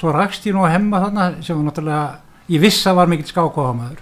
[0.00, 2.06] svo rakst ég nú að hemma þarna sem var náttúrulega,
[2.52, 4.00] ég viss að var mikill skákóðamaður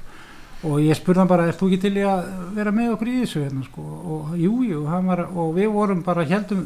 [0.64, 3.16] og ég spurði hann bara, er þú ekki til í að vera með okkur í
[3.22, 3.82] þessu hérna, sko?
[4.14, 6.64] og jú, jú, og við vorum bara, heldum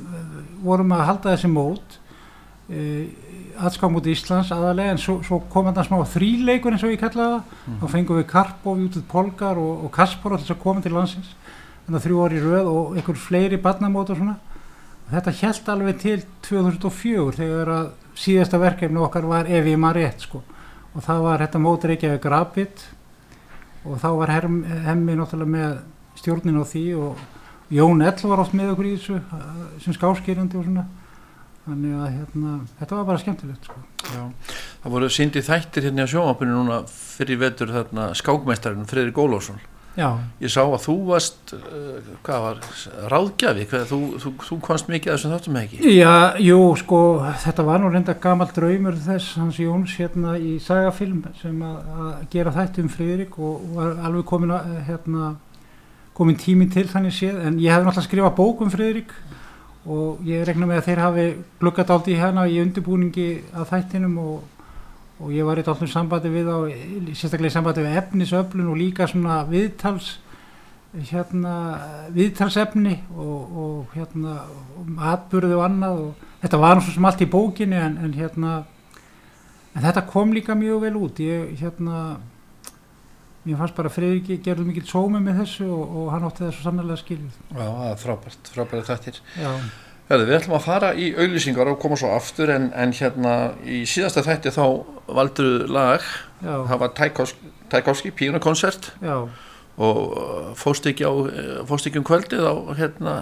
[0.63, 1.99] vorum að halda þessi mót
[2.71, 2.85] e,
[3.59, 7.01] aðská mútið Íslands aðalega en svo, svo kom hann að smá þríleikur eins og ég
[7.03, 7.79] kallaði það, Mm.
[7.81, 11.33] þá fengum við Karpov, Jútið Polgar og, og Kaspar þess að koma til landsins.
[11.87, 14.37] Þannig að þrjú orði röð og einhver fleiri barnamót og svona.
[15.09, 20.43] Og þetta held alveg til 2004 þegar að síðasta verkefni okkar var maður rétt sko.
[20.95, 22.85] Og það var þetta mót Reykjavík Rapid
[23.89, 25.77] og þá var hemmi náttúrulega með
[26.21, 27.27] stjórnin á því og
[27.73, 29.19] Jón Ell var oft með okkur í þessu
[29.85, 30.87] sem skáskýrandi og svona.
[31.69, 33.81] Þannig að hérna, þetta var bara skemmtilegt sko.
[34.09, 34.23] Já,
[34.85, 39.61] það voru síndi þættir hérna á sjónvapunni núna fyrir vetur þarna skákmeistarinn Friðrik Ólásson
[39.99, 42.59] Já, ég sá að þú varst uh, hvað var,
[43.11, 45.79] ráðgjafi þú, þú, þú komst mikið að þessum þáttum ekki?
[45.97, 46.13] Já,
[46.45, 47.01] jú, sko,
[47.43, 52.13] þetta var nú reynda gammal draumur þess hans Jóns hérna í sagafilm sem að, að
[52.31, 55.33] gera þætti um Friðrik og var alveg komin, að, hérna,
[56.15, 59.17] komin tími til þannig séð en ég hef náttúrulega skrifað bók um Friðrik
[59.89, 61.27] og ég regna með að þeir hafi
[61.59, 64.47] gluggat átt í hérna í undirbúningi að þættinum og,
[65.19, 66.59] og ég var eitthvað alltaf sambandi við á,
[67.13, 70.17] sérstaklega í sambandi við efnisöflun og líka svona viðtals
[71.11, 71.55] hérna
[72.15, 74.41] viðtalsefni og, og hérna
[74.81, 78.55] um atburðu og annað og þetta var svo sem allt í bókinni en, en hérna
[79.75, 81.21] en þetta kom líka mjög vel út.
[81.23, 82.19] Ég hérna
[83.45, 86.99] mér fannst bara Freyríki gerðu mikill sómi með þessu og, og hann átti svo sannlega
[87.01, 87.37] skilið.
[87.53, 89.21] Já, það er frábært, frábært þættir.
[89.39, 89.53] Já,
[90.09, 93.35] Hörðu, við ætlum að fara í auglýsingar og koma svo aftur en, en hérna
[93.69, 94.63] í síðasta þætti þá
[95.19, 96.07] valdur lag.
[96.41, 96.95] Já, það var
[97.69, 99.17] Tækovski píanokonsert já.
[99.79, 103.19] Og uh, fóst ekki, á, uh, fóst ekki um kvöldið á hérna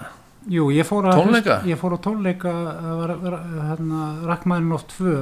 [0.46, 1.56] Jú, ég fór að Tónleika?
[1.66, 3.34] ég fór á tónleika það var, var
[3.66, 5.14] hérna Rakkmæðin oft tvö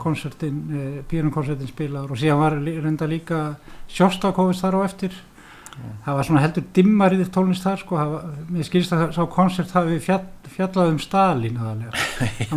[0.00, 3.40] konsertin, eh, píanonkonsertin spilaður og síðan var reynda líka
[3.92, 5.18] Sjóstakofist þar á eftir
[6.04, 8.14] það var svona heldur dimmarið tónlist þar sko, það
[8.52, 11.84] mér skilst að sá konsert hafi fjall, fjallað um Stalin hann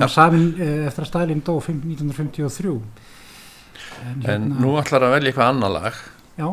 [0.01, 5.15] var samin eh, eftir að Stalin dó fimm- 1953 en, hérna- en nú ætlar að
[5.17, 5.99] velja eitthvað annar lag.
[6.35, 6.49] Já,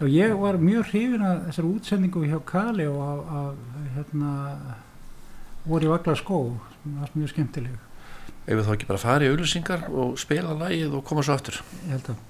[0.00, 4.32] já ég var mjög hrifin að þessar útsendingu hjá Kali og að, að hérna
[5.66, 6.40] voru í vagla skó
[6.78, 7.76] sem var mjög skemmtileg.
[8.46, 11.60] Ef við þá ekki bara fara í auglýsingar og spila lagið og koma svo aftur?
[11.84, 12.24] Ég held að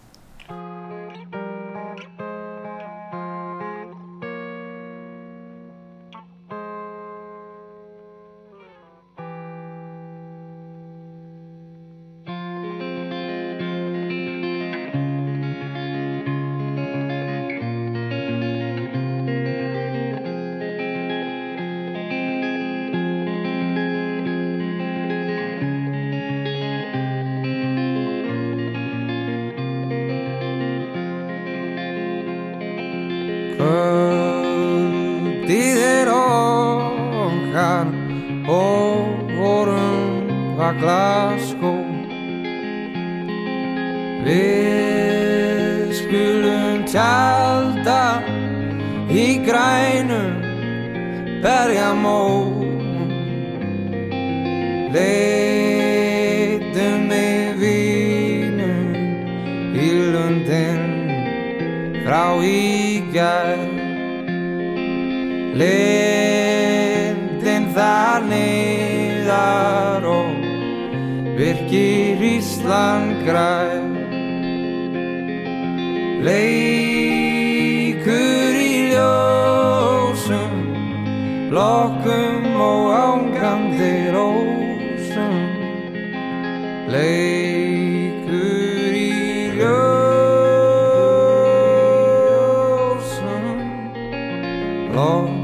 [94.97, 95.36] long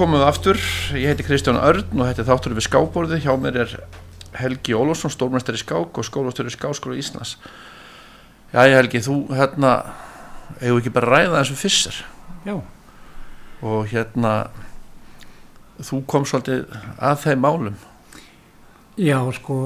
[0.00, 0.60] komum við aftur,
[0.96, 3.72] ég heiti Kristján Örn og þetta er þáttur við skáborði, hjá mér er
[4.38, 7.34] Helgi Ólafsson, stórmestari skák og skólastjóri skáskóla Íslands.
[8.54, 9.74] Já, Helgi, þú hérna,
[10.56, 11.98] við ekki bara að ræða þessu fyrst
[12.46, 12.54] Já,
[13.60, 14.32] og hérna,
[15.84, 16.64] þú kom svolítið
[16.96, 17.76] að þeim málum.
[18.96, 19.58] Já sko.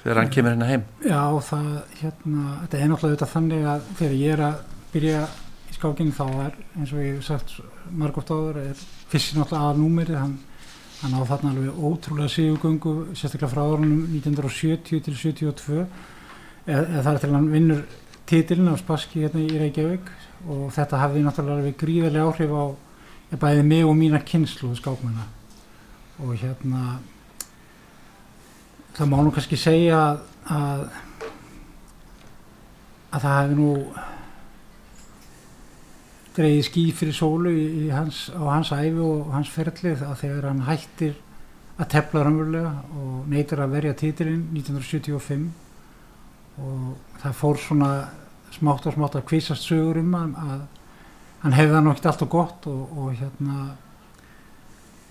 [0.00, 0.88] Þegar hann kemur hérna heim.
[1.06, 5.22] Já, það, hérna, þetta er náttúrulega þannig að þegar ég er að byrja
[5.70, 7.56] í skákinu þá er, eins og ég hef sagt
[7.94, 10.36] margóft áður, er fyrst náttúrulega að númerið, hann,
[11.00, 15.86] hann á þarna alveg ótrúlega sigugöngu, sérstaklega frá árunum 1970 til 72,
[16.66, 17.84] eða, er til hann vinnur
[18.30, 20.10] titilin á Spassky hérna í Reykjavík.
[20.50, 22.64] Og þetta hafði náttúrulega alveg gríðarlega áhrif á
[23.40, 25.26] bæði mig og mína kynslu skákmenna.
[26.20, 26.98] Og hérna
[28.94, 30.00] það má nú kannski segja
[30.50, 30.86] að,
[33.10, 33.74] að það hefði nú
[36.40, 40.48] dreigið ský fyrir sólu í, í hans, á hans æfi og hans ferlið að þegar
[40.48, 41.18] hann hættir
[41.80, 45.46] að tefla raunverulega og neytir að verja titilinn 1975
[46.60, 47.90] og það fór svona
[48.52, 50.66] smátt og smátt að kvísast sögur um hann að
[51.44, 53.70] hann hefði það nokkið allt og gott og, og hérna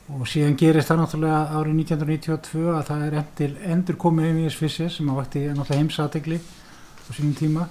[0.10, 4.94] og síðan gerist það náttúrulega árið 1992 að það er endur, endur komið Emíus Fischer
[4.94, 7.68] sem að vakti náttúrulega heimsategli á sínum tíma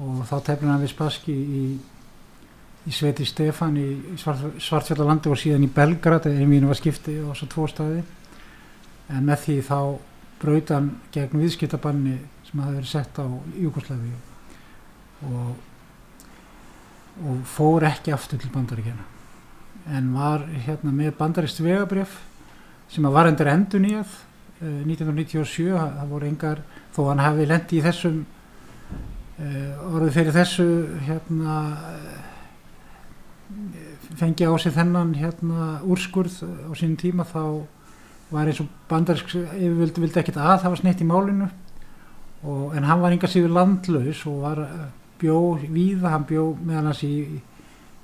[0.00, 1.64] og þá tefnir hann við Spassky í,
[2.88, 7.18] í Sveti Stefan í, í Svart, Svartfjallalandi og síðan í Belgrad eða Emínu var skipti
[7.20, 8.02] á þessu tvo staði.
[9.10, 9.78] En með því þá
[10.40, 12.16] braut hann gegn viðskiptabanni
[12.48, 13.26] sem hafði verið sett á
[13.60, 14.12] Júkoslavi
[15.28, 15.54] og,
[17.28, 19.06] og fór ekki aftur til bandaríkjana
[19.96, 22.18] en var hérna með bandarist vegabrjöf
[22.90, 24.18] sem að var endur endun í að
[24.60, 26.58] 1997, það það voru engar
[26.92, 30.66] þó hann hafi lendi í þessum uh, orðið fyrir þessu
[31.06, 31.54] hérna
[34.20, 37.66] fengi á sig þennan hérna úrskurð á sínum tíma þá
[38.30, 41.50] var eins og bandarisk yfirvöldu vildi ekkert að það var sneitt í málinu.
[42.40, 44.84] Og, en hann var enga síður landlaus og var eh,
[45.20, 47.14] bjó víða, hann bjó meðan hans í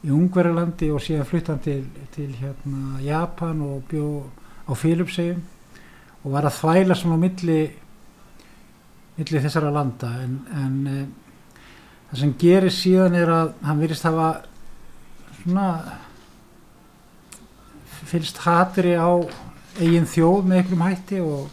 [0.07, 1.81] í Ungverjalandi og síðan flutt hann til,
[2.15, 4.27] til hérna, Japan og bjó
[4.69, 5.41] á Filipsegjum
[6.23, 7.61] og var að þvæla svona á milli
[9.17, 10.11] milli þessara landa.
[10.23, 10.97] En, en e,
[12.11, 14.29] það sem gerir síðan er að hann virðist hafa
[15.41, 15.69] svona
[18.07, 19.11] fylgst hatri á
[19.81, 21.51] eigin þjóð með einhverjum hætti og,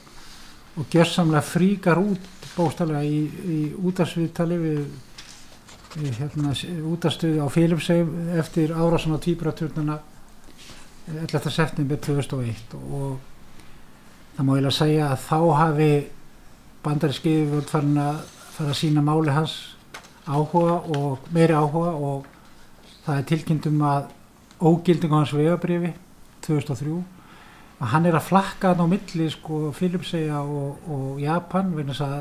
[0.80, 4.86] og gjörsamlega fríkar út bóstalega í, í útarsviðtali við
[5.94, 6.54] við hérna
[6.90, 10.00] útastöðu á Filipsheim eftir árásan á týpuraturnuna
[11.12, 11.52] 11.
[11.52, 13.20] september 2001 og
[14.38, 15.90] það má ég að segja að þá hafi
[16.84, 18.24] bandaríski yfirvöld farin að
[18.56, 19.56] fara að sína máli hans
[20.26, 22.26] áhuga og meiri áhuga og
[23.06, 24.10] það er tilkynntum að
[24.64, 25.94] ógilding á hans vegabrifi
[26.46, 26.96] 2003
[27.84, 32.06] að hann er að flakka hann á milli sko Filipsheia og, og Japan vegna þess
[32.08, 32.18] að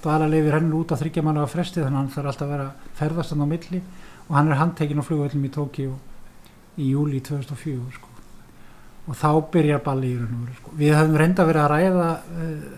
[0.00, 2.68] dvalarleifir henni út að þryggja manna á fresti þannig að hann þarf alltaf að vera
[3.00, 3.80] ferðast hann á milli
[4.26, 5.96] og hann er handtekinn á flugvöldum í Tókíu
[6.80, 8.08] í júli 2004 sko.
[9.10, 10.76] og þá byrjar balli í raun og veru sko.
[10.78, 12.08] við höfum reynda verið að ræða
[12.44, 12.70] uh,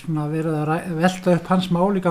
[0.00, 2.02] svona verið að ræða, velta upp hans máli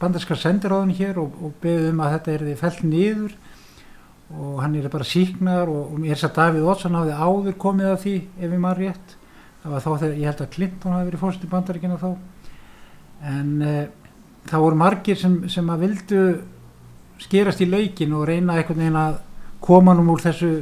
[0.00, 3.38] bandarskar sendiráðin hér og, og beðum að þetta er því fell niður
[4.30, 7.88] og hann er bara síknar og, ég er þess að Davíð Ótsson hafði áður komið
[7.90, 9.16] að því ef ég maður rétt.
[9.60, 12.10] Það var þá þegar ég held að Clinton hafi verið fórst í bandaríkina þá.
[13.30, 13.80] En uh,
[14.48, 16.20] það voru margir sem, sem að vildu
[17.20, 19.18] skerast í laukin og reyna einhvern veginn að
[19.60, 20.52] koma nú úr þessu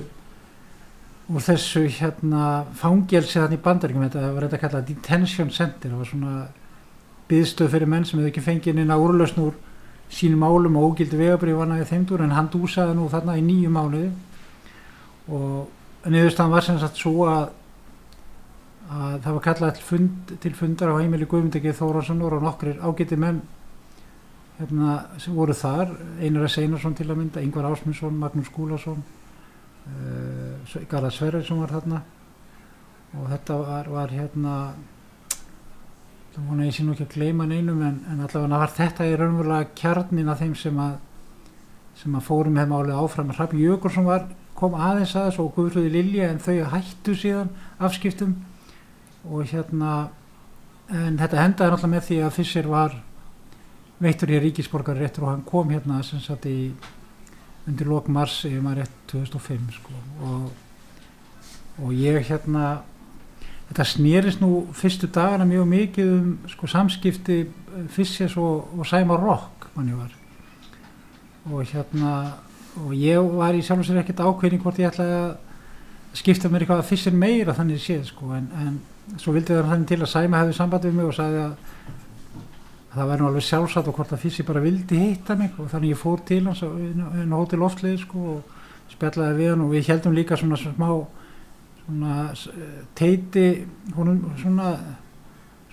[1.29, 5.93] úr þessu hérna fangelsi þannig í bandaríkjum þetta var þetta að kalla detention center.
[5.93, 6.37] Það var svona
[7.29, 9.59] byðstöð fyrir menn sem hefur ekki fengið neina úrlausn úr
[10.11, 13.73] sínum álum og ógildi vegabrið var næðið þeimdur en hann dúsaði nú þarna í nýju
[13.73, 14.11] mánuði.
[15.29, 17.51] Og niðurstaðan var sem sagt svo að
[18.89, 23.43] að það var kallað fund, til fundar á heimili Guðmundegi Þórásson og nokkur ágæti menn
[24.59, 25.93] hérna, sem voru þar.
[26.21, 26.59] Einar S.
[26.63, 29.03] Einarsson til að mynda, Yngvar Ásmundsson Magnús Skúlason
[29.89, 32.01] uh, Garðar Sverriðsson var þarna.
[33.19, 34.55] Og þetta var, var hérna
[36.47, 39.71] vona ég sé nú ekki að gleyma neinum en, en allavega var þetta í raunverulega
[39.79, 40.99] kjarnin af þeim sem að
[41.99, 43.33] sem að fórum með málið áfram.
[43.35, 44.29] Hrafn Jökulsson var,
[44.59, 47.51] kom aðeins aðeins og Guðrúði Lilja en þau hættu síðan
[47.83, 48.37] afskiptum.
[49.27, 50.11] Og hérna
[50.89, 52.95] en þetta hendaði náttúrulega með því að Fischer var
[53.99, 56.71] veittur í ríkisborgar réttur og hann kom hérna sem sagt í
[57.69, 59.99] undir lok mars ef maður rétt 2005 sko.
[60.29, 60.47] Og,
[61.83, 62.79] og ég hérna
[63.69, 67.43] þetta snýrist nú fyrstu dagana mjög mikið um sko samskipti
[67.95, 70.15] Fischers og, og Sæmar Rock mann ég var.
[71.49, 72.15] Og hérna
[72.79, 76.65] og ég var í sjálf og sér ekkert ákveðning hvort ég ætlaði að skipta mér
[76.65, 80.13] eitthvað að Fischer meira þannig séð sko en, en svo vildi það þannig til að
[80.13, 81.57] Sæma hefði samband við mig og sagði að
[82.95, 85.95] það væri nú alveg sjálfsagt og hvort að Fissi bara vildi hitta mig og þannig
[85.95, 90.17] ég fór til hans en hóti loftlið sko og spjallaði við hann og við heldum
[90.17, 90.89] líka svona smá
[91.89, 92.31] svona
[92.95, 93.65] teiti
[93.97, 94.77] honum svona,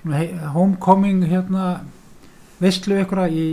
[0.02, 1.70] svona homecoming hérna
[2.60, 3.48] vistlu ykkur í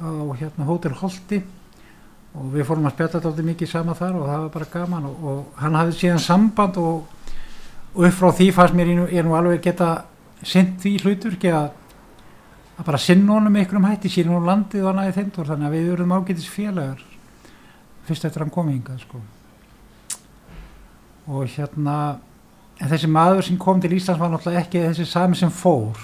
[0.00, 0.08] á
[0.40, 1.42] hérna hótel Holti
[2.34, 5.24] og við fórum að spjalla þetta mikið sama þar og það var bara gaman og,
[5.24, 7.08] og hann hafði síðan samband og
[7.94, 9.90] og upp frá því fannst mér ég nú alveg geta
[10.46, 11.72] synd því hlutur ekki að,
[12.78, 15.74] að bara sinna honum ykkur um hætti síðan hún landið og næði þeindur þannig að
[15.74, 17.02] við erum ágætis félagar
[18.06, 19.22] fyrst eftir hann komið hingað sko.
[21.30, 21.96] Og hérna
[22.80, 25.98] en þessi maður sem kom til Íslands var náttúrulega ekki þessi sami sem fór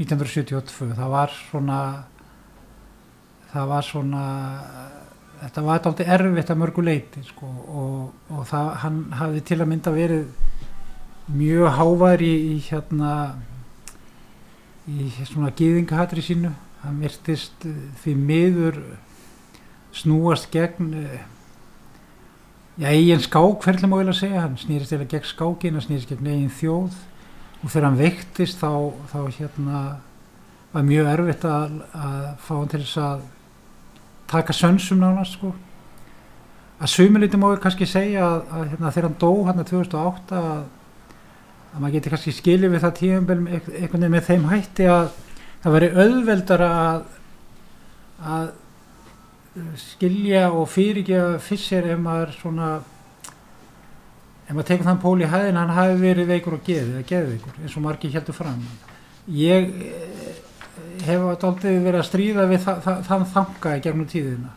[0.00, 1.80] 1972 það var svona
[3.52, 4.24] það var svona
[5.40, 9.70] þetta var alltaf erfitt að mörgu leiti sko, og, og það, hann hafði til að
[9.72, 10.26] mynda verið
[11.36, 13.12] mjög hávar í, í hérna
[14.86, 16.52] í svona gýðingahatri sínu.
[16.84, 18.78] Hann virtist uh, því miður
[19.96, 21.16] snúast gegn uh,
[22.76, 26.10] já, eigin skák hvernig má ég að segja, hann snýrist eða gegn skákin, hann snýrist
[26.12, 26.98] gegn eigin þjóð.
[27.62, 28.72] Og þegar hann veiktist þá,
[29.12, 29.82] þá hérna
[30.72, 33.24] var mjög erfitt að, að fá hann til þess að
[34.30, 35.52] taka sönsum nánast sko.
[36.76, 40.40] Að sumilítið má ég kannski segja að, að hérna, þegar hann dó hann að 2008
[40.40, 40.64] að
[41.76, 45.08] að maður geti kannski skilið við það tíum einhvern veginn með þeim hætti að
[45.60, 46.68] það veri auðveldara
[48.32, 48.46] að
[49.80, 52.70] skilja og fyrirgefa fissir ef maður svona
[54.46, 57.32] ef maður tekur þann pól í hæðin hann hafi verið veikur og geðið eða geðið
[57.34, 58.60] veikur eins og margi heldur fram.
[59.26, 60.26] Ég eh,
[61.06, 64.52] hef aldrei verið að stríða við það, það, þann þanga í gegnum tíðina.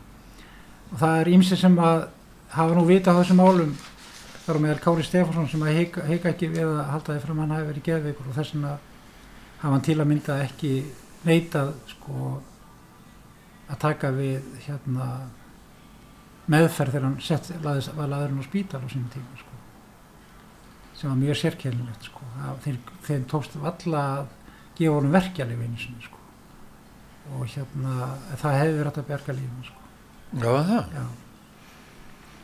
[0.89, 2.03] Og það er ímsið sem að
[2.53, 3.73] hafa nú vita á þessum álum
[4.43, 7.41] þar á meðal Kári Stefánsson sem að heika, heika ekki við að halda því fram
[7.43, 8.71] hann hafi verið geðveikur og þess vegna
[9.59, 10.71] hafa hann til að mynda ekki
[11.27, 12.29] neitað sko
[13.69, 15.09] að taka við hérna
[16.49, 19.57] meðferð þegar hann sett, laðis, var laðurinn á spítal á sínum tíma sko.
[20.97, 22.29] Sem var mjög sérkjælilegt sko.
[22.65, 24.33] Þeir, þeir tókst valla að
[24.79, 26.21] gefa honum verkjalið einu sinni sko.
[27.37, 29.89] Og hérna það hefði verið að berga lífum sko.
[30.39, 30.95] Já það?
[30.97, 31.05] Já.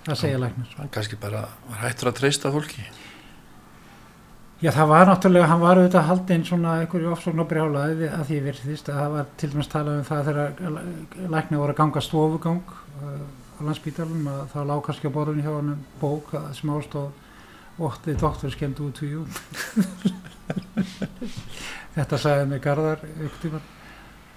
[0.06, 2.84] Það segja læknir hann kannski bara var hættur að treysta fólki
[4.64, 8.38] já það var náttúrulega hann var auðvitað haldinn svona einhverju ofsókn og brjála að því
[8.46, 10.78] virðist að það var til dæmis talað um það þegar
[11.34, 13.26] læknir voru að ganga stofugang uh,
[13.56, 17.12] á landsbítalum að það lág kannski á borðinu hjá hann bók sem ástóð
[17.76, 19.26] What the doctor can do to you
[21.96, 23.04] þetta sagði mig Garðar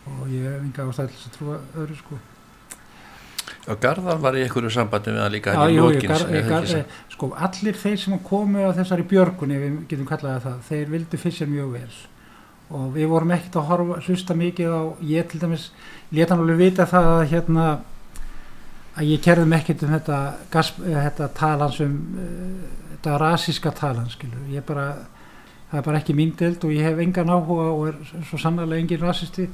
[0.08, 2.18] og ég hef enga ástæðilis að trúa öðru sko
[3.68, 6.68] og Garðar var í einhverju sambandi með það líka Já, jú, ég, gar, ég, gar,
[7.12, 11.44] sko, allir þeir sem komu á þessari björgunni við getum kallaði það, þeir vildu fyrst
[11.50, 12.00] mjög vel.
[12.78, 15.70] Og við vorum ekkert að horfa, hlusta mikið á, ég til dæmis
[16.12, 17.68] leta hann alveg vita það að hérna
[18.98, 20.18] að ég kerði mig ekkert um þetta,
[20.52, 24.44] gas, eh, þetta talans um uh, þetta rasíska talans skilur.
[24.50, 24.90] Ég bara,
[25.70, 28.82] það er bara ekki mín deild og ég hef engan áhuga og er svo sannarlega
[28.82, 29.46] engin rasisti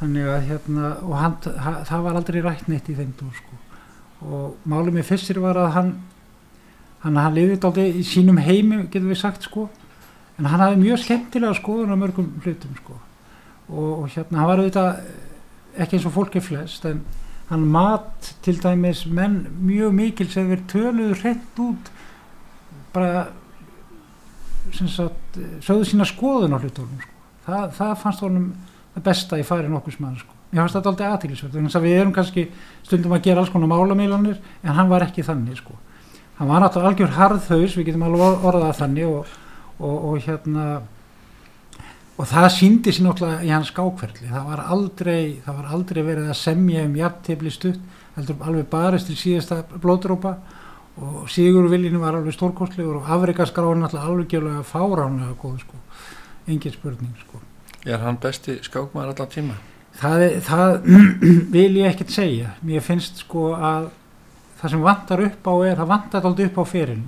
[0.00, 3.58] þannig að hérna og hann, ha, það var aldrei rætt neitt í þeim dúr sko.
[4.26, 5.90] Og málið með fyrstir var að hann
[7.04, 9.68] hann, hann lifið aldrei í sínum heimi getur við sagt sko.
[10.36, 12.98] En hann hafði mjög skemmtilega skoðun á mörgum hlutum sko.
[13.70, 15.00] Og, og hérna hann var auðvitað
[15.76, 17.02] ekki eins og fólki flest en
[17.50, 21.90] hann mat til dæmis menn mjög mikil sem verið töluðu hreint út
[22.94, 23.26] bara
[24.74, 27.12] sem sagt sögðu sína skoðun á hlutunum sko.
[27.46, 28.48] það, það fannst honum
[28.96, 30.32] það besta í færi nokkus mann sko.
[30.52, 32.46] ég fannst þetta aldrei aðtýrlisvert þannig að við erum kannski
[32.86, 35.76] stundum að gera alls konar málamílanir en hann var ekki þannig sko.
[36.38, 39.34] hann var náttúrulega algjör harðhaus við getum alveg orðað þannig og,
[39.78, 40.66] og, og hérna
[42.16, 46.30] og það síndi sér náttúrulega í hans skákferðli það var aldrei, það var aldrei verið
[46.30, 50.38] að semja um jafntefli stutt heldur alveg barist til síðasta blóðdrópa
[50.96, 55.82] og Sigurviljinu var alveg stórkostlegur og Afrikaskráin náttúrulega alveg gjörlega fáránlega góð sko,
[56.48, 57.45] engin spurning sko
[57.86, 59.56] Er hann besti skákmaður allar tíma?
[60.00, 60.74] það, það
[61.54, 62.52] vil ég ekkert segja.
[62.66, 63.90] Mér finnst sko að
[64.60, 67.04] það sem vantar upp á er það vantar alltaf upp á ferin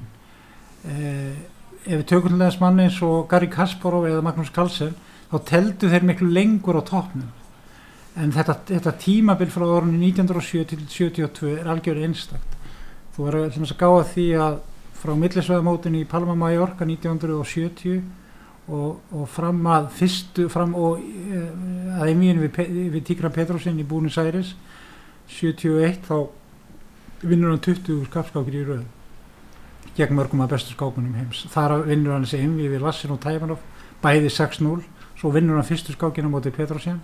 [0.85, 1.37] eh,
[1.89, 4.95] ef við þess manni eins og Gary Kasparov eða Magnús Carlsen
[5.31, 7.31] þá teldu þeir miklu lengur á toppnum.
[8.19, 12.57] En þetta, þetta tímabil frá orðinu 1907 til 72 er algjör einstakt.
[13.15, 14.57] Þú verður til þess að gáða því að
[14.99, 18.01] frá millisveðamótinu í Palma Mallorca 1970
[18.69, 22.59] og, og fram að fyrstu fram og uh, að einvíðinu við,
[22.95, 24.55] við Tíkra Petrósin í Búnis Æris
[25.33, 26.29] 71 þá
[27.25, 28.85] vinnur hann 20 skapskákir í röð
[29.99, 31.41] gegn mörgum af bestu skákunum heims.
[31.51, 33.65] Þar vinnur hann þessi einvíð við Lassin og Tæmanov
[34.03, 34.85] bæði 6-0
[35.19, 37.01] svo vinnur hann fyrstu skákina móti Petrósin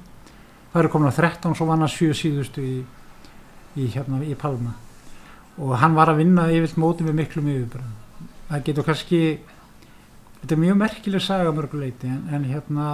[0.71, 2.79] það eru komin að 13 svo vann hann 7 síðustu í,
[3.75, 4.77] í, hérna, í Palma.
[5.59, 8.01] Og hann var að vinna yfirlt móti með miklum yfirbröðum
[8.49, 9.21] það getur kannski
[10.45, 12.89] þetta er mjög merkileg saga að mörgu leiti en, en hérna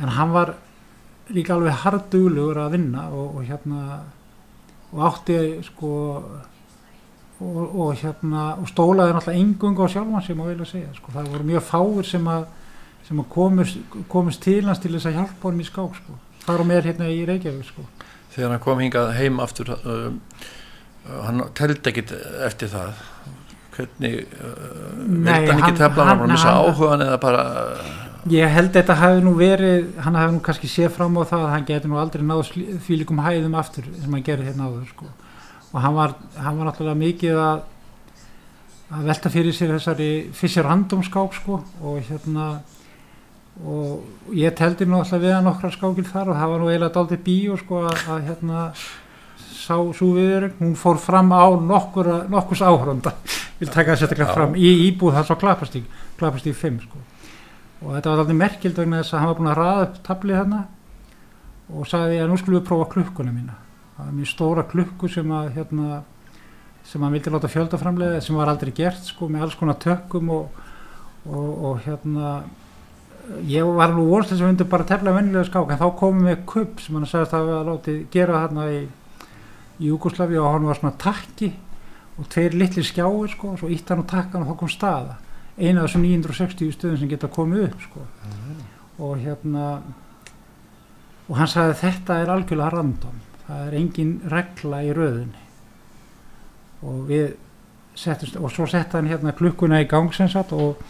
[0.00, 0.54] en hann var
[1.28, 3.82] líka alveg harduglugur að vinna og, og hérna
[4.94, 5.92] og átti sko
[7.44, 11.12] og, og hérna og stólaði náttúrulega engung á sjálfan sem að vilja segja sko.
[11.12, 12.48] það voru mjög fáir sem að
[13.04, 16.18] sem að komust, komust til hans til þess að hjálpa honum í skák sko.
[16.46, 17.84] þar og með hérna í Reykjavík sko.
[18.32, 22.16] Þegar hann kom hingað heim aftur uh, uh, hann teldi ekkit
[22.48, 23.04] eftir það
[23.74, 24.54] hvernig uh,
[25.04, 27.44] Nei, vildi hann hann- ekki tefla hann hann- var missa hann- áhugan eða bara
[28.32, 31.42] Ég held að þetta hafi nú verið, hann hafi nú kannski séð fram á það
[31.44, 32.46] að hann geti nú aldrei náð
[32.86, 35.08] því líkum hæðum aftur sem hann gerði hérna áður sko.
[35.74, 37.60] Og hann var, hann var náttúrulega mikið að,
[38.96, 42.46] að velta fyrir sér þessari fissir randomskák sko og hérna
[43.64, 46.94] og ég teldi nú alltaf við að nokkra skákil þar og það var nú eiginlega
[46.96, 48.62] daldið bíó sko að, að hérna
[49.40, 53.14] sá svo viðurinn, hún fór fram á nokkur, nokkurs áhrönda
[53.58, 54.34] vil taka sérstaklega Já.
[54.34, 55.84] fram í íbúð þar svo klapastík,
[56.18, 57.02] klapastík 5 sko.
[57.84, 60.40] Og þetta var alltaf merkild vegna þess að hann var búin að raða upp tablið
[60.40, 60.64] hérna
[61.74, 63.56] og sagði að nú skulum við prófa klukkuna mína.
[63.94, 66.02] Það var mjög stóra klukku sem að hérna,
[66.84, 70.60] sem hann vildi láta fjöldaframlega sem var aldrei gert sko með alls konar tökkum og,
[71.24, 72.34] og, og hérna
[73.48, 76.28] ég var nú vonst þess að við myndum bara tefla vennilega skák en þá komum
[76.28, 78.80] við kupp sem hann sagðist að hafa látið gera hérna í,
[79.80, 81.50] í Júkoslavi og hann var svona takki
[82.18, 85.18] og tveir litli skjáir sko og svo ítt hann og takkan og þá kom staða.
[85.58, 88.06] Eina af þessum 960 stöðum sem geta komið upp sko.
[88.98, 89.82] og hérna
[91.28, 93.22] og hann sagði þetta er algjörlega random.
[93.46, 95.42] Það er engin regla í röðinni.
[96.84, 97.34] Og við
[97.96, 100.80] settumst, og svo setta hann hérna klukkuna í gang sem sagt og,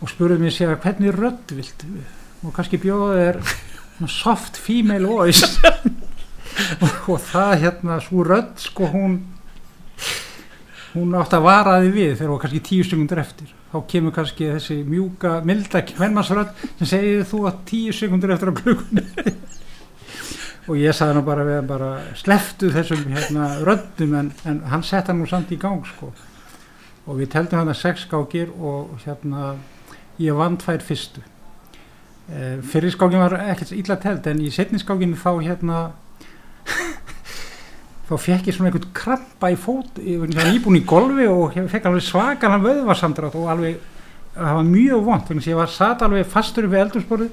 [0.00, 1.90] og spurði mér sér hvernig rödd viltu?
[2.44, 3.40] Og kannski bjóða þér
[4.06, 5.48] soft female voice
[7.08, 9.18] og, það hérna svo rödd sko hún
[10.94, 13.52] hún átt að varaði við þegar hún var kannski tíu sekundur eftir.
[13.68, 18.58] Þá kemur kannski þessi mjúka milda kvennmansrödd sem segir þú að tíu sekundur eftir á
[18.58, 19.04] klukkunni.
[20.68, 24.84] Og ég sagði nú bara við hann bara sleftu þessum hérna röddum en, en hann
[24.84, 26.10] sett hann nú samt í gang sko.
[27.08, 29.54] Og við teldum hann að sex skákir og hérna
[30.20, 31.22] ég vann tvær fyrstu.
[32.28, 35.78] E, fyrir skákin var ekkert illa teld en í setni skákinu þá hérna
[38.08, 41.88] þá fekk ég svona einhvern krampa í fót ég var nýbúin í golfi og fekk
[41.90, 43.80] alveg svakalan vöðvarsamdrátt og alveg
[44.38, 47.30] það var mjög vond þannig að ég var satt alveg fastur við eldursporið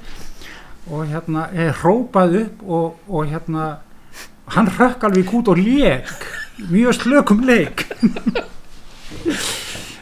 [0.85, 3.69] og hérna ég hrópaði upp og, og hérna
[4.53, 6.27] hann rökk alveg út og leik
[6.69, 7.85] mjög slökum leik.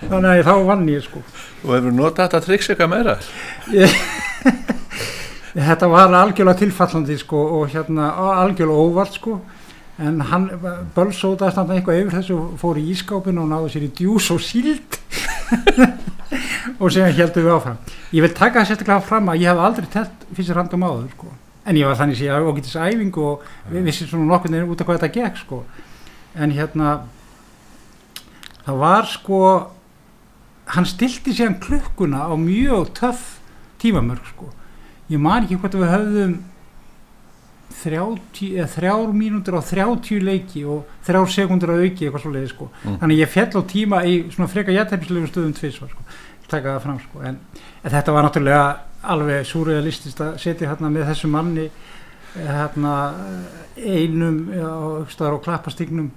[0.03, 1.23] Þannig að þá vann ég sko.
[1.63, 3.15] Og hefur notað þetta triks eitthvað meira
[5.53, 8.09] þetta var algjörlega tilfallandi sko og hérna
[8.41, 9.39] algjörlega óvart sko
[10.01, 10.47] en hann
[10.95, 14.41] bölsótaðist hann eitthvað yfir þessu og fór í ískápinu og náði sér í djús og
[14.41, 14.97] síld
[16.81, 17.77] og síðan heldum við áfram
[18.09, 21.29] ég vil taka það sérstaklega fram að ég hef aldrei telt fyrst random áður sko.
[21.69, 24.89] en ég var þannig að ég ágætis æfingu og við vissum svona veginn út af
[24.89, 25.61] hvað þetta gekk sko.
[26.33, 26.95] en hérna
[28.65, 29.43] það var sko
[30.73, 33.37] hann stilti síðan klukkuna á mjög töff
[33.77, 34.49] tímamörk sko.
[35.11, 36.35] Ég man ekki hvort við höfðum
[37.73, 42.51] 30, eða þrjár mínútur á 30 leiki og þrjár sekundur á auki eitthvað svo leiði
[42.51, 42.69] sko.
[42.83, 42.97] Mm.
[43.01, 46.05] þannig ég fjall á tíma í svona freka jættæfislegum stöðum tvis sko.
[46.47, 47.23] taka það fram sko.
[47.27, 47.39] en,
[47.83, 48.63] en þetta var náttúrulega
[49.13, 51.67] alveg súrealistist að setja hérna með þessu manni
[52.33, 52.93] hérna
[53.77, 56.11] einum á, á klappastignum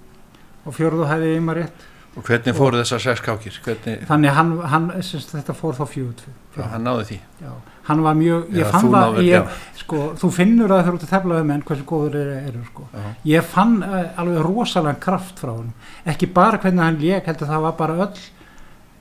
[0.66, 1.84] og fjörðu hæði einmar rétt
[2.17, 6.23] og hvernig fóru þessar sex kákir hvernig, þannig hann, hann semst, þetta fór þá fjögut
[6.57, 7.51] já, hann náði því já,
[7.89, 11.07] hann var mjög, ég Já, fann það ég, sko, þú finnur að þegar þú ert
[11.07, 12.87] að tefla um enn hversu góður eru, eru sko.
[12.93, 13.05] Já.
[13.33, 15.75] ég fann uh, alveg rosalega kraft frá hann
[16.14, 18.25] ekki bara hvernig hann lék heldur það var bara öll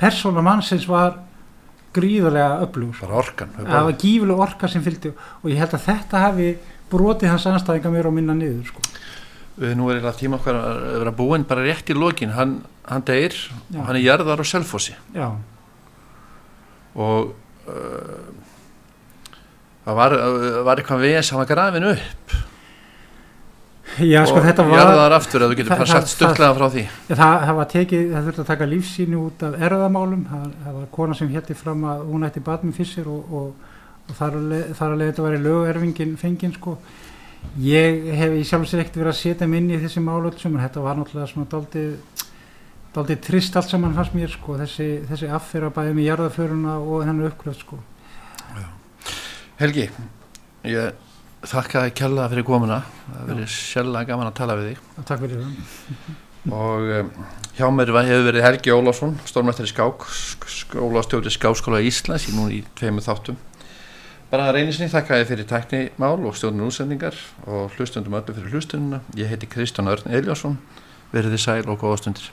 [0.02, 1.22] persóna mannsins var
[1.96, 3.08] gríðarlega öflug sko.
[3.08, 6.56] bara orkan það var gífileg orka sem fylgdi og ég held að þetta hafi
[6.92, 8.84] brotið hans anstæðinga mér og minna niður sko.
[9.60, 12.34] Við nú er eiginlega tíma okkar að vera búinn bara rétt í lokin.
[12.36, 12.58] Hann,
[12.90, 13.36] hann deyr
[13.72, 13.82] Já.
[13.86, 14.96] hann er jarðar á Selfossi.
[16.96, 17.32] Og
[17.68, 18.28] uh,
[19.86, 22.36] það var, uh, var eitthvað ves hann var grafin upp.
[24.02, 26.66] Já sko og þetta var jarðar aftur að þú getur bara sagt það- stuttlega frá
[26.74, 26.84] því.
[27.08, 30.74] Já, það, það var tekið, það þurfti að taka lífsýni út af erðamálum, það, það
[30.80, 33.76] var kona sem hétti fram að hún ætti batmi fyrst og, og,
[34.10, 36.74] og þar að leið- þar að leið þetta var í lögerfingin fengin sko.
[37.66, 40.64] Ég hef í sjálf sér ekkert verið að setja mig inn í þessi málöldsum en
[40.66, 42.24] þetta var náttúrulega svona daldið
[42.96, 47.32] daldið trist allt saman fannst mér sko, þessi, þessi affyrir bæði með jarðaföruna og hennar
[47.32, 47.80] uppgröð sko.
[49.60, 49.90] Helgi,
[50.68, 51.02] ég
[51.48, 52.82] þakka þið kjalla fyrir komuna.
[53.08, 54.86] Það verið sjálflega gaman að tala við þig.
[55.08, 55.52] Takk fyrir það.
[56.60, 57.12] og um,
[57.58, 62.60] hjá mér hefur verið Helgi Ólafsson stórmættari skák sk- skólastjóri Skáskóla Íslands í nú í
[62.78, 63.40] tveimur þáttum
[64.36, 67.16] bara reynisni þakka þið fyrir tæknimál og stjórnum útsendingar
[67.48, 70.58] og hlustundum öllu fyrir hlustununa ég heiti Kristján Örn Eljósson
[71.14, 72.26] verið þið sæl og góða stundir